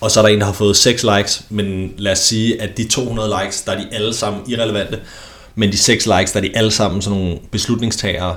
og 0.00 0.10
så 0.10 0.20
er 0.20 0.26
der 0.26 0.34
en, 0.34 0.38
der 0.40 0.46
har 0.46 0.52
fået 0.52 0.76
6 0.76 1.02
likes, 1.16 1.44
men 1.50 1.94
lad 1.98 2.12
os 2.12 2.18
sige, 2.18 2.62
at 2.62 2.76
de 2.76 2.88
200 2.88 3.34
likes, 3.42 3.62
der 3.62 3.72
er 3.72 3.78
de 3.78 3.88
alle 3.92 4.14
sammen 4.14 4.50
irrelevante, 4.50 5.00
men 5.54 5.72
de 5.72 5.78
6 5.78 6.06
likes, 6.06 6.32
der 6.32 6.38
er 6.38 6.42
de 6.42 6.56
alle 6.56 6.70
sammen 6.70 7.02
sådan 7.02 7.18
nogle 7.18 7.38
beslutningstagere, 7.50 8.36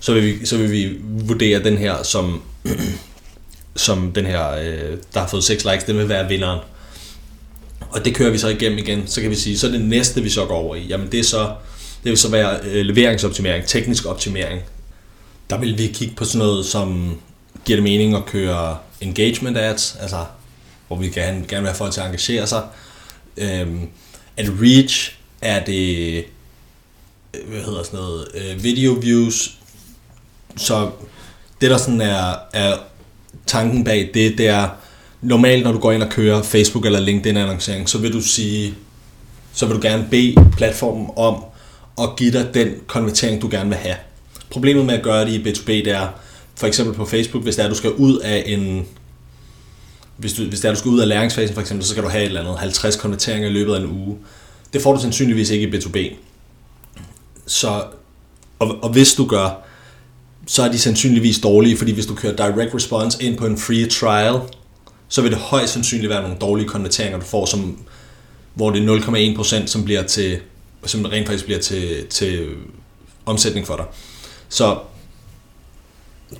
så 0.00 0.12
vil 0.12 0.22
vi, 0.22 0.46
så 0.46 0.56
vil 0.56 0.70
vi 0.70 0.98
vurdere 1.02 1.64
den 1.64 1.78
her 1.78 2.02
som, 2.02 2.42
som 3.76 4.12
den 4.12 4.26
her, 4.26 4.50
øh, 4.50 4.96
der 5.14 5.20
har 5.20 5.26
fået 5.26 5.44
6 5.44 5.64
likes, 5.64 5.84
den 5.84 5.98
vil 5.98 6.08
være 6.08 6.28
vinderen. 6.28 6.60
Og 7.90 8.04
det 8.04 8.14
kører 8.14 8.30
vi 8.30 8.38
så 8.38 8.48
igennem 8.48 8.78
igen. 8.78 9.06
Så 9.06 9.20
kan 9.20 9.30
vi 9.30 9.34
sige, 9.34 9.58
så 9.58 9.68
det 9.68 9.80
næste, 9.80 10.22
vi 10.22 10.30
så 10.30 10.44
går 10.44 10.54
over 10.54 10.76
i, 10.76 10.86
jamen 10.86 11.12
det 11.12 11.20
er 11.20 11.24
så, 11.24 11.52
det 12.04 12.10
vil 12.10 12.18
så 12.18 12.30
være 12.30 12.58
øh, 12.64 12.86
leveringsoptimering, 12.86 13.66
teknisk 13.66 14.06
optimering. 14.06 14.60
Der 15.50 15.58
vil 15.58 15.78
vi 15.78 15.86
kigge 15.86 16.14
på 16.14 16.24
sådan 16.24 16.38
noget, 16.46 16.66
som 16.66 17.18
giver 17.66 17.76
det 17.76 17.82
mening 17.82 18.14
at 18.14 18.26
køre 18.26 18.78
engagement 19.00 19.58
ads, 19.58 19.96
altså 20.00 20.24
hvor 20.86 20.96
vi 20.96 21.08
gerne, 21.08 21.44
gerne 21.48 21.62
vil 21.62 21.68
have 21.68 21.76
folk 21.76 21.92
til 21.92 22.00
at 22.00 22.06
engagere 22.06 22.46
sig. 22.46 22.62
Øhm, 23.36 23.88
at 24.36 24.46
reach 24.62 25.18
er 25.40 25.64
det, 25.64 26.16
øh, 27.34 27.48
hvad 27.48 27.60
hedder 27.60 27.82
sådan 27.82 27.98
noget, 27.98 28.28
øh, 28.34 28.64
video 28.64 28.92
views, 28.92 29.58
så 30.56 30.90
det 31.60 31.70
der 31.70 31.78
sådan 31.78 32.00
er, 32.00 32.34
er 32.52 32.76
tanken 33.46 33.84
bag 33.84 34.10
det, 34.14 34.38
det 34.38 34.48
er, 34.48 34.68
normalt 35.22 35.64
når 35.64 35.72
du 35.72 35.78
går 35.78 35.92
ind 35.92 36.02
og 36.02 36.10
kører 36.10 36.42
Facebook 36.42 36.86
eller 36.86 37.00
LinkedIn 37.00 37.36
annoncering, 37.36 37.88
så 37.88 37.98
vil 37.98 38.12
du 38.12 38.20
sige, 38.20 38.74
så 39.52 39.66
vil 39.66 39.76
du 39.76 39.82
gerne 39.82 40.06
bede 40.10 40.34
platformen 40.56 41.10
om 41.16 41.44
at 42.02 42.16
give 42.16 42.32
dig 42.32 42.54
den 42.54 42.74
konvertering, 42.86 43.42
du 43.42 43.48
gerne 43.50 43.68
vil 43.68 43.78
have. 43.78 43.96
Problemet 44.50 44.86
med 44.86 44.94
at 44.94 45.02
gøre 45.02 45.24
det 45.24 45.32
i 45.32 45.42
B2B, 45.42 45.66
det 45.66 45.88
er, 45.88 46.08
for 46.56 46.66
eksempel 46.66 46.94
på 46.94 47.04
Facebook, 47.04 47.42
hvis 47.42 47.56
der 47.56 47.62
er, 47.62 47.68
du 47.68 47.74
skal 47.74 47.92
ud 47.92 48.18
af 48.18 48.42
en 48.46 48.86
hvis 50.16 50.32
du, 50.32 50.44
hvis 50.44 50.60
det 50.60 50.68
er, 50.68 50.72
du 50.72 50.78
skal 50.78 50.88
ud 50.88 51.00
af 51.00 51.08
læringsfasen 51.08 51.54
for 51.54 51.60
eksempel, 51.60 51.84
så 51.86 51.90
skal 51.90 52.02
du 52.02 52.08
have 52.08 52.22
et 52.22 52.26
eller 52.26 52.40
andet 52.40 52.58
50 52.58 52.96
konverteringer 52.96 53.48
i 53.48 53.52
løbet 53.52 53.74
af 53.74 53.80
en 53.80 53.86
uge. 53.86 54.16
Det 54.72 54.82
får 54.82 54.94
du 54.94 55.00
sandsynligvis 55.00 55.50
ikke 55.50 55.68
i 55.68 55.70
B2B. 55.70 56.14
Så, 57.46 57.84
og, 58.58 58.78
og 58.82 58.90
hvis 58.90 59.14
du 59.14 59.26
gør, 59.26 59.50
så 60.46 60.62
er 60.62 60.72
de 60.72 60.78
sandsynligvis 60.78 61.38
dårlige, 61.38 61.76
fordi 61.76 61.92
hvis 61.92 62.06
du 62.06 62.14
kører 62.14 62.36
direct 62.36 62.74
response 62.74 63.22
ind 63.22 63.38
på 63.38 63.46
en 63.46 63.58
free 63.58 63.86
trial, 63.86 64.40
så 65.08 65.22
vil 65.22 65.30
det 65.30 65.38
højst 65.38 65.72
sandsynligt 65.72 66.10
være 66.10 66.22
nogle 66.22 66.36
dårlige 66.40 66.68
konverteringer, 66.68 67.18
du 67.18 67.24
får, 67.24 67.46
som, 67.46 67.78
hvor 68.54 68.70
det 68.70 68.88
er 68.88 68.98
0,1%, 69.62 69.66
som 69.66 69.84
bliver 69.84 70.02
til, 70.02 70.38
som 70.84 71.04
rent 71.04 71.26
faktisk 71.26 71.44
bliver 71.44 71.60
til, 71.60 72.06
til 72.06 72.48
omsætning 73.26 73.66
for 73.66 73.76
dig. 73.76 73.84
Så 74.48 74.78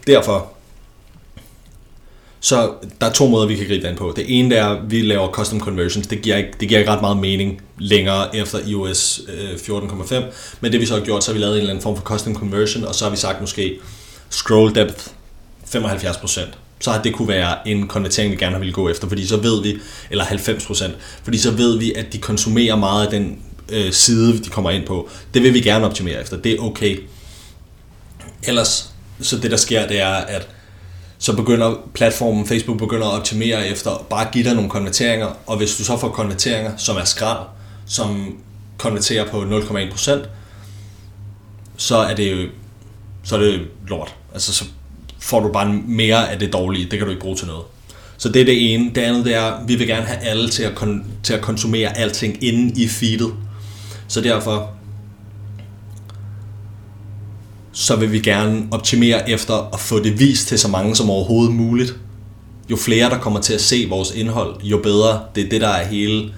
derfor, 0.06 0.52
så 2.40 2.72
der 3.00 3.06
er 3.06 3.12
to 3.12 3.28
måder, 3.28 3.46
vi 3.46 3.56
kan 3.56 3.66
gribe 3.66 3.82
det 3.82 3.88
an 3.88 3.96
på. 3.96 4.12
Det 4.16 4.38
ene 4.38 4.54
er, 4.54 4.66
at 4.66 4.90
vi 4.90 5.02
laver 5.02 5.28
custom 5.32 5.60
conversions. 5.60 6.06
Det 6.06 6.22
giver, 6.22 6.36
ikke, 6.36 6.50
det 6.60 6.68
giver 6.68 6.80
ikke 6.80 6.92
ret 6.92 7.00
meget 7.00 7.16
mening 7.16 7.62
længere 7.78 8.36
efter 8.36 8.58
iOS 8.66 9.20
øh, 9.28 9.50
14.5. 9.50 10.22
Men 10.60 10.72
det 10.72 10.80
vi 10.80 10.86
så 10.86 10.94
har 10.94 11.04
gjort, 11.04 11.24
så 11.24 11.30
har 11.30 11.34
vi 11.34 11.40
lavet 11.40 11.54
en 11.54 11.58
eller 11.58 11.70
anden 11.70 11.82
form 11.82 11.96
for 11.96 12.02
custom 12.04 12.34
conversion, 12.34 12.84
og 12.84 12.94
så 12.94 13.04
har 13.04 13.10
vi 13.10 13.16
sagt 13.16 13.40
måske 13.40 13.78
scroll 14.30 14.74
depth 14.74 15.06
75%. 15.64 16.40
Så 16.80 16.90
har 16.90 17.02
det 17.02 17.14
kunne 17.14 17.28
være 17.28 17.68
en 17.68 17.88
konvertering, 17.88 18.32
vi 18.32 18.36
gerne 18.36 18.60
vil 18.60 18.72
gå 18.72 18.88
efter, 18.88 19.08
fordi 19.08 19.26
så 19.26 19.36
ved 19.36 19.62
vi, 19.62 19.78
eller 20.10 20.24
90%, 20.24 20.90
fordi 21.24 21.38
så 21.38 21.50
ved 21.50 21.78
vi, 21.78 21.92
at 21.92 22.12
de 22.12 22.18
konsumerer 22.18 22.76
meget 22.76 23.04
af 23.04 23.10
den 23.10 23.38
øh, 23.68 23.92
side, 23.92 24.44
de 24.44 24.48
kommer 24.48 24.70
ind 24.70 24.86
på. 24.86 25.08
Det 25.34 25.42
vil 25.42 25.54
vi 25.54 25.60
gerne 25.60 25.86
optimere 25.86 26.20
efter. 26.20 26.36
Det 26.36 26.52
er 26.52 26.58
okay. 26.62 26.98
Ellers, 28.42 28.90
så 29.20 29.36
det 29.38 29.50
der 29.50 29.56
sker, 29.56 29.88
det 29.88 30.00
er, 30.00 30.08
at 30.08 30.48
så 31.18 31.36
begynder 31.36 31.74
platformen, 31.94 32.46
Facebook 32.46 32.78
begynder 32.78 33.06
at 33.06 33.18
optimere 33.18 33.68
efter 33.68 34.06
bare 34.10 34.26
at 34.26 34.32
give 34.32 34.44
dig 34.44 34.54
nogle 34.54 34.70
konverteringer, 34.70 35.26
og 35.46 35.56
hvis 35.56 35.76
du 35.76 35.84
så 35.84 35.96
får 35.96 36.08
konverteringer, 36.08 36.76
som 36.76 36.96
er 36.96 37.04
skrald, 37.04 37.46
som 37.86 38.36
konverterer 38.78 39.30
på 39.30 39.42
0,1%, 39.42 40.26
så 41.76 41.96
er 41.96 42.14
det 42.14 42.32
jo 42.32 42.48
så 43.24 43.36
er 43.36 43.40
det 43.40 43.60
lort. 43.88 44.14
Altså 44.32 44.52
så 44.54 44.64
får 45.20 45.40
du 45.40 45.52
bare 45.52 45.72
mere 45.86 46.30
af 46.32 46.38
det 46.38 46.52
dårlige, 46.52 46.84
det 46.90 46.98
kan 46.98 47.00
du 47.06 47.10
ikke 47.10 47.22
bruge 47.22 47.36
til 47.36 47.46
noget. 47.46 47.64
Så 48.18 48.28
det 48.28 48.40
er 48.40 48.44
det 48.44 48.74
ene. 48.74 48.90
Det 48.94 49.00
andet 49.00 49.24
det 49.24 49.34
er, 49.34 49.42
at 49.42 49.68
vi 49.68 49.74
vil 49.74 49.86
gerne 49.86 50.06
have 50.06 50.20
alle 50.20 50.48
til 50.48 50.62
at, 50.62 50.72
kon- 50.72 51.04
til 51.22 51.34
at 51.34 51.40
konsumere 51.40 51.96
alting 51.98 52.44
inde 52.44 52.82
i 52.82 52.88
feedet. 52.88 53.34
Så 54.08 54.20
derfor 54.20 54.70
så 57.78 57.96
vil 57.96 58.12
vi 58.12 58.20
gerne 58.20 58.66
optimere 58.70 59.30
efter 59.30 59.74
at 59.74 59.80
få 59.80 60.02
det 60.02 60.20
vist 60.20 60.48
til 60.48 60.58
så 60.58 60.68
mange 60.68 60.96
som 60.96 61.10
overhovedet 61.10 61.54
muligt. 61.54 61.96
Jo 62.70 62.76
flere, 62.76 63.10
der 63.10 63.18
kommer 63.18 63.40
til 63.40 63.54
at 63.54 63.60
se 63.60 63.86
vores 63.88 64.10
indhold, 64.10 64.62
jo 64.62 64.78
bedre. 64.78 65.20
Det 65.34 65.44
er 65.44 65.48
det, 65.48 65.60
der 65.60 65.68
er 65.68 65.86
hele 65.86 66.32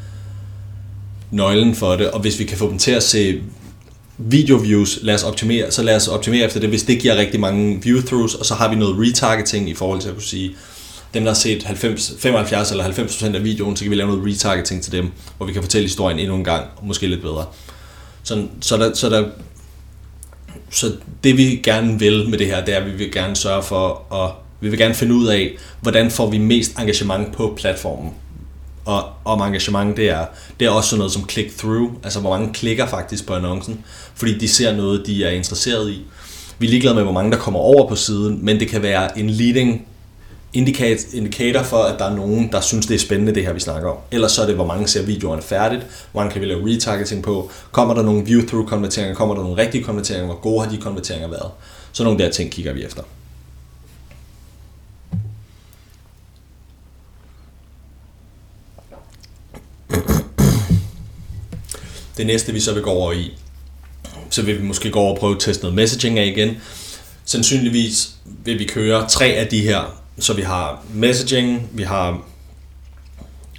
nøglen 1.31 1.75
for 1.75 1.97
det. 1.97 2.11
Og 2.11 2.21
hvis 2.21 2.39
vi 2.39 2.45
kan 2.45 2.59
få 2.59 2.71
dem 2.71 2.79
til 2.79 2.91
at 2.91 3.03
se 3.03 3.41
video 4.19 4.57
views, 4.57 4.99
lad 5.03 5.15
os 5.15 5.23
optimere, 5.23 5.71
så 5.71 5.83
lad 5.83 5.97
os 5.97 6.09
optimere 6.09 6.45
efter 6.45 6.61
det, 6.61 6.69
hvis 6.69 6.83
det 6.83 7.01
giver 7.01 7.17
rigtig 7.17 7.41
mange 7.41 7.81
view-throughs, 7.87 8.39
og 8.39 8.47
så 8.47 8.55
har 8.55 8.69
vi 8.69 8.77
noget 8.77 9.09
retargeting 9.09 9.71
i 9.71 9.75
forhold 9.75 10.01
til 10.01 10.09
at 10.09 10.15
kunne 10.15 10.23
sige, 10.23 10.51
dem 11.15 11.25
der 11.25 11.31
har 11.31 11.37
set 11.37 11.63
90, 11.63 12.15
75 12.19 12.71
eller 12.71 12.85
90% 12.85 13.37
af 13.37 13.45
videoen, 13.45 13.77
så 13.77 13.85
kan 13.85 13.91
vi 13.91 13.97
lave 13.97 14.09
noget 14.09 14.27
retargeting 14.27 14.83
til 14.83 14.93
dem, 14.93 15.11
hvor 15.37 15.47
vi 15.47 15.53
kan 15.53 15.63
fortælle 15.63 15.85
historien 15.89 16.19
endnu 16.19 16.35
en 16.35 16.45
gang, 16.45 16.67
og 16.77 16.87
måske 16.87 17.07
lidt 17.07 17.23
bedre. 17.23 17.45
Så, 18.23 18.47
så, 18.61 18.77
der, 18.77 18.95
så 18.95 19.11
der 19.11 19.25
så 20.71 20.93
det 21.25 21.37
vi 21.37 21.61
gerne 21.63 21.99
vil 21.99 22.29
med 22.29 22.39
det 22.39 22.47
her, 22.47 22.65
det 22.65 22.75
er, 22.75 22.79
at 22.79 22.87
vi 22.87 22.97
vil 22.97 23.13
gerne 23.13 23.37
sørge 23.37 23.63
for, 23.63 24.15
at 24.25 24.31
vi 24.61 24.69
vil 24.69 24.79
gerne 24.79 24.95
finde 24.95 25.15
ud 25.15 25.27
af, 25.27 25.57
hvordan 25.81 26.11
får 26.11 26.31
vi 26.31 26.39
mest 26.39 26.79
engagement 26.79 27.33
på 27.33 27.55
platformen. 27.57 28.11
Og 28.85 29.05
om 29.25 29.41
engagement, 29.41 29.97
det 29.97 30.09
er, 30.09 30.27
det 30.61 30.67
er 30.67 30.71
også 30.71 30.91
sådan 30.91 30.99
noget 30.99 31.13
som 31.13 31.29
click-through, 31.29 31.91
altså 32.05 32.21
hvor 32.21 32.31
mange 32.31 32.53
klikker 32.53 32.87
faktisk 32.87 33.27
på 33.27 33.35
annoncen, 33.35 33.85
fordi 34.15 34.39
de 34.39 34.49
ser 34.49 34.77
noget, 34.77 35.07
de 35.07 35.25
er 35.25 35.31
interesseret 35.31 35.91
i. 35.91 36.03
Vi 36.59 36.67
er 36.67 36.71
ligeglade 36.71 36.95
med, 36.95 37.03
hvor 37.03 37.13
mange 37.13 37.33
der 37.33 37.39
kommer 37.39 37.61
over 37.61 37.89
på 37.89 37.97
siden, 37.97 38.45
men 38.45 38.61
det 38.61 38.69
kan 38.69 38.83
være 38.83 39.19
en 39.19 39.31
leading 39.31 39.87
indikator 40.53 41.63
for, 41.63 41.83
at 41.83 41.99
der 41.99 42.05
er 42.05 42.17
nogen, 42.17 42.53
der 42.53 42.61
synes, 42.61 42.87
det 42.87 42.95
er 42.95 42.99
spændende, 42.99 43.35
det 43.35 43.43
her, 43.43 43.53
vi 43.53 43.61
snakker 43.61 43.91
om. 43.91 43.97
Ellers 44.11 44.33
så 44.33 44.43
er 44.43 44.47
det, 44.47 44.55
hvor 44.55 44.67
mange 44.67 44.89
ser 44.89 45.03
videoerne 45.03 45.43
færdigt, 45.43 45.87
hvor 46.13 46.21
mange 46.21 46.33
kan 46.33 46.41
vi 46.41 46.47
lave 46.47 46.75
retargeting 46.75 47.23
på, 47.23 47.51
kommer 47.73 47.95
der 47.95 48.03
nogle 48.03 48.23
view-through 48.23 48.69
konverteringer, 48.69 49.15
kommer 49.15 49.35
der 49.35 49.43
nogle 49.43 49.63
rigtige 49.63 49.85
konverteringer, 49.85 50.27
hvor 50.27 50.41
gode 50.41 50.65
har 50.65 50.71
de 50.71 50.77
konverteringer 50.77 51.29
været. 51.29 51.51
Så 51.93 52.05
nogle 52.05 52.19
der 52.19 52.31
ting 52.31 52.51
kigger 52.51 52.73
vi 52.73 52.85
efter. 52.85 53.03
Det 62.17 62.27
næste, 62.27 62.53
vi 62.53 62.61
så 62.61 62.75
vil 62.75 62.83
gå 62.83 62.91
over 62.91 63.13
i, 63.13 63.37
så 64.31 64.43
vil 64.43 64.59
vi 64.59 64.63
måske 64.63 64.91
gå 64.91 64.99
over 65.01 65.13
og 65.13 65.19
prøve 65.19 65.35
at 65.35 65.41
teste 65.41 65.63
noget 65.63 65.75
messaging 65.75 66.19
af 66.19 66.27
igen. 66.27 66.57
Sandsynligvis 67.25 68.11
vil 68.45 68.59
vi 68.59 68.65
køre 68.65 69.09
tre 69.09 69.27
af 69.27 69.47
de 69.47 69.61
her 69.61 69.98
så 70.19 70.33
vi 70.33 70.43
har 70.43 70.83
messaging, 70.95 71.69
vi 71.73 71.83
har 71.83 72.21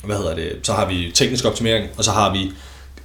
hvad 0.03 0.17
hedder 0.17 0.35
det, 0.35 0.59
så 0.63 0.73
har 0.73 0.87
vi 0.89 1.11
teknisk 1.13 1.45
optimering, 1.45 1.89
og 1.97 2.03
så 2.03 2.11
har 2.11 2.33
vi 2.33 2.51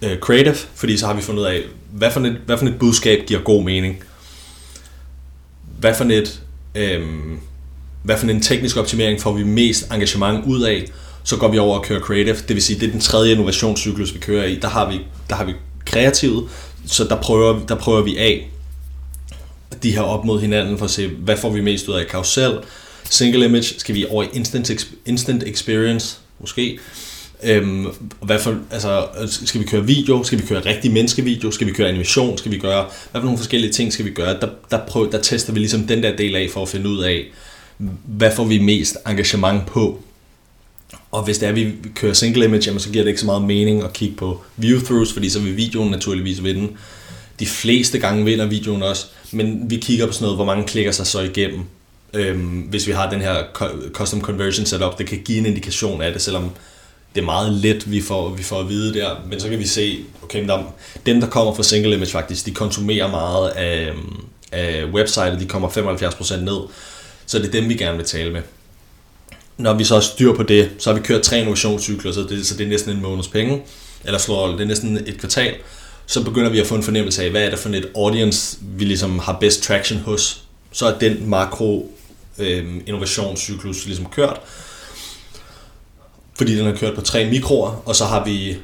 øh, 0.02 0.18
creative, 0.18 0.54
fordi 0.74 0.98
så 0.98 1.06
har 1.06 1.14
vi 1.14 1.22
fundet 1.22 1.42
ud 1.42 1.46
af, 1.46 1.62
hvad 1.90 2.10
for, 2.10 2.20
et, 2.20 2.38
hvad 2.46 2.58
for 2.58 2.66
et 2.66 2.78
budskab 2.78 3.26
giver 3.26 3.40
god 3.40 3.64
mening. 3.64 4.04
Hvad 5.78 5.94
for 5.94 6.04
et, 6.04 6.40
øh, 6.74 7.02
hvad 8.02 8.18
for 8.18 8.26
en 8.26 8.42
teknisk 8.42 8.76
optimering 8.76 9.20
får 9.20 9.32
vi 9.32 9.42
mest 9.42 9.92
engagement 9.92 10.44
ud 10.46 10.62
af, 10.62 10.84
så 11.24 11.36
går 11.36 11.48
vi 11.48 11.58
over 11.58 11.78
og 11.78 11.84
kører 11.84 12.00
creative, 12.00 12.36
det 12.36 12.54
vil 12.54 12.62
sige, 12.62 12.80
det 12.80 12.86
er 12.86 12.90
den 12.90 13.00
tredje 13.00 13.32
innovationscyklus, 13.32 14.14
vi 14.14 14.18
kører 14.18 14.44
i. 14.44 14.58
Der 14.58 14.68
har 14.68 14.90
vi, 14.90 15.00
der 15.30 15.34
har 15.36 15.44
vi 15.44 15.52
kreativet, 15.84 16.48
så 16.86 17.04
der 17.04 17.16
prøver, 17.16 17.66
der 17.66 17.74
prøver 17.74 18.02
vi 18.02 18.16
af 18.18 18.50
de 19.82 19.90
her 19.90 20.00
op 20.00 20.24
mod 20.24 20.40
hinanden 20.40 20.78
for 20.78 20.84
at 20.84 20.90
se, 20.90 21.08
hvad 21.08 21.36
får 21.36 21.50
vi 21.50 21.60
mest 21.60 21.88
ud 21.88 21.94
af 21.94 22.06
karusel, 22.06 22.58
single 23.14 23.44
image, 23.44 23.64
skal 23.78 23.94
vi 23.94 24.06
over 24.10 24.22
i 24.22 24.26
instant, 24.32 24.86
instant 25.06 25.42
experience, 25.42 26.16
måske, 26.40 26.78
Øhm, 27.44 27.86
hvad 28.22 28.38
for, 28.38 28.56
altså, 28.70 29.06
skal 29.28 29.60
vi 29.60 29.66
køre 29.66 29.86
video? 29.86 30.22
Skal 30.22 30.38
vi 30.38 30.46
køre 30.46 30.60
rigtig 30.60 30.92
menneskevideo? 30.92 31.50
Skal 31.50 31.66
vi 31.66 31.72
køre 31.72 31.88
animation? 31.88 32.38
Skal 32.38 32.52
vi 32.52 32.58
gøre, 32.58 32.82
hvad 32.82 33.20
for 33.20 33.24
nogle 33.24 33.38
forskellige 33.38 33.72
ting 33.72 33.92
skal 33.92 34.04
vi 34.04 34.10
gøre? 34.10 34.40
Der, 34.40 34.48
der, 34.70 34.86
prøver, 34.86 35.10
der 35.10 35.20
tester 35.20 35.52
vi 35.52 35.58
ligesom 35.58 35.86
den 35.86 36.02
der 36.02 36.16
del 36.16 36.36
af 36.36 36.48
for 36.52 36.62
at 36.62 36.68
finde 36.68 36.88
ud 36.88 37.02
af, 37.02 37.24
hvad 38.04 38.30
får 38.36 38.44
vi 38.44 38.58
mest 38.58 38.96
engagement 39.06 39.66
på? 39.66 40.02
Og 41.10 41.24
hvis 41.24 41.38
det 41.38 41.46
er, 41.46 41.50
at 41.50 41.56
vi 41.56 41.72
kører 41.94 42.12
single 42.12 42.44
image, 42.44 42.62
jamen, 42.66 42.80
så 42.80 42.90
giver 42.90 43.04
det 43.04 43.08
ikke 43.08 43.20
så 43.20 43.26
meget 43.26 43.42
mening 43.42 43.82
at 43.82 43.92
kigge 43.92 44.16
på 44.16 44.40
view-throughs, 44.62 45.12
fordi 45.12 45.28
så 45.30 45.40
vil 45.40 45.56
videoen 45.56 45.90
naturligvis 45.90 46.44
vinde. 46.44 46.68
De 47.40 47.46
fleste 47.46 47.98
gange 47.98 48.24
vinder 48.24 48.46
videoen 48.46 48.82
også, 48.82 49.06
men 49.32 49.70
vi 49.70 49.76
kigger 49.76 50.06
på 50.06 50.12
sådan 50.12 50.24
noget, 50.24 50.36
hvor 50.36 50.44
mange 50.44 50.64
klikker 50.64 50.92
sig 50.92 51.06
så 51.06 51.20
igennem. 51.20 51.60
Øhm, 52.14 52.60
hvis 52.60 52.86
vi 52.86 52.92
har 52.92 53.10
den 53.10 53.20
her 53.20 53.34
custom 53.92 54.20
conversion 54.20 54.66
setup, 54.66 54.98
det 54.98 55.06
kan 55.06 55.18
give 55.24 55.38
en 55.38 55.46
indikation 55.46 56.02
af 56.02 56.12
det, 56.12 56.22
selvom 56.22 56.50
det 57.14 57.20
er 57.20 57.24
meget 57.24 57.52
let, 57.52 57.90
vi 57.90 58.00
får, 58.00 58.28
vi 58.28 58.42
får 58.42 58.60
at 58.60 58.68
vide 58.68 58.94
der, 58.94 59.10
men 59.30 59.40
så 59.40 59.48
kan 59.48 59.58
vi 59.58 59.66
se, 59.66 59.98
okay, 60.22 60.48
der, 60.48 60.74
dem 61.06 61.20
der 61.20 61.28
kommer 61.28 61.54
fra 61.54 61.62
single 61.62 61.94
image 61.94 62.10
faktisk, 62.10 62.46
de 62.46 62.50
konsumerer 62.50 63.10
meget 63.10 63.48
af, 63.48 63.90
øhm, 63.90 64.24
af 64.52 64.84
websitet, 64.84 65.40
de 65.40 65.46
kommer 65.46 65.68
75% 65.68 66.36
ned, 66.36 66.58
så 67.26 67.38
det 67.38 67.46
er 67.46 67.50
dem, 67.50 67.68
vi 67.68 67.74
gerne 67.74 67.96
vil 67.96 68.06
tale 68.06 68.32
med. 68.32 68.42
Når 69.56 69.74
vi 69.74 69.84
så 69.84 69.94
har 69.94 70.00
styr 70.00 70.34
på 70.34 70.42
det, 70.42 70.70
så 70.78 70.90
har 70.90 70.98
vi 70.98 71.04
kørt 71.04 71.22
tre 71.22 71.38
innovationscykler, 71.38 72.12
så 72.12 72.20
det, 72.20 72.46
så 72.46 72.56
det 72.56 72.64
er 72.64 72.68
næsten 72.68 72.96
en 72.96 73.02
måneds 73.02 73.28
penge, 73.28 73.62
eller 74.04 74.18
slår 74.18 74.48
det 74.48 74.60
er 74.60 74.64
næsten 74.64 74.96
et 74.96 75.18
kvartal, 75.18 75.54
så 76.06 76.24
begynder 76.24 76.50
vi 76.50 76.60
at 76.60 76.66
få 76.66 76.74
en 76.74 76.82
fornemmelse 76.82 77.24
af, 77.24 77.30
hvad 77.30 77.44
er 77.44 77.50
det 77.50 77.58
for 77.58 77.68
et 77.68 77.88
audience, 77.96 78.58
vi 78.60 78.84
ligesom 78.84 79.18
har 79.18 79.36
best 79.40 79.62
traction 79.62 80.00
hos. 80.00 80.40
Så 80.72 80.86
er 80.86 80.98
den 80.98 81.28
makro 81.28 81.92
øh, 82.38 82.80
innovationscyklus 82.86 83.86
ligesom 83.86 84.06
kørt, 84.06 84.40
fordi 86.34 86.56
den 86.56 86.66
har 86.66 86.74
kørt 86.74 86.94
på 86.94 87.00
tre 87.00 87.30
mikroer, 87.30 87.82
og 87.86 87.96
så 87.96 88.04
har 88.04 88.24
vi 88.24 88.56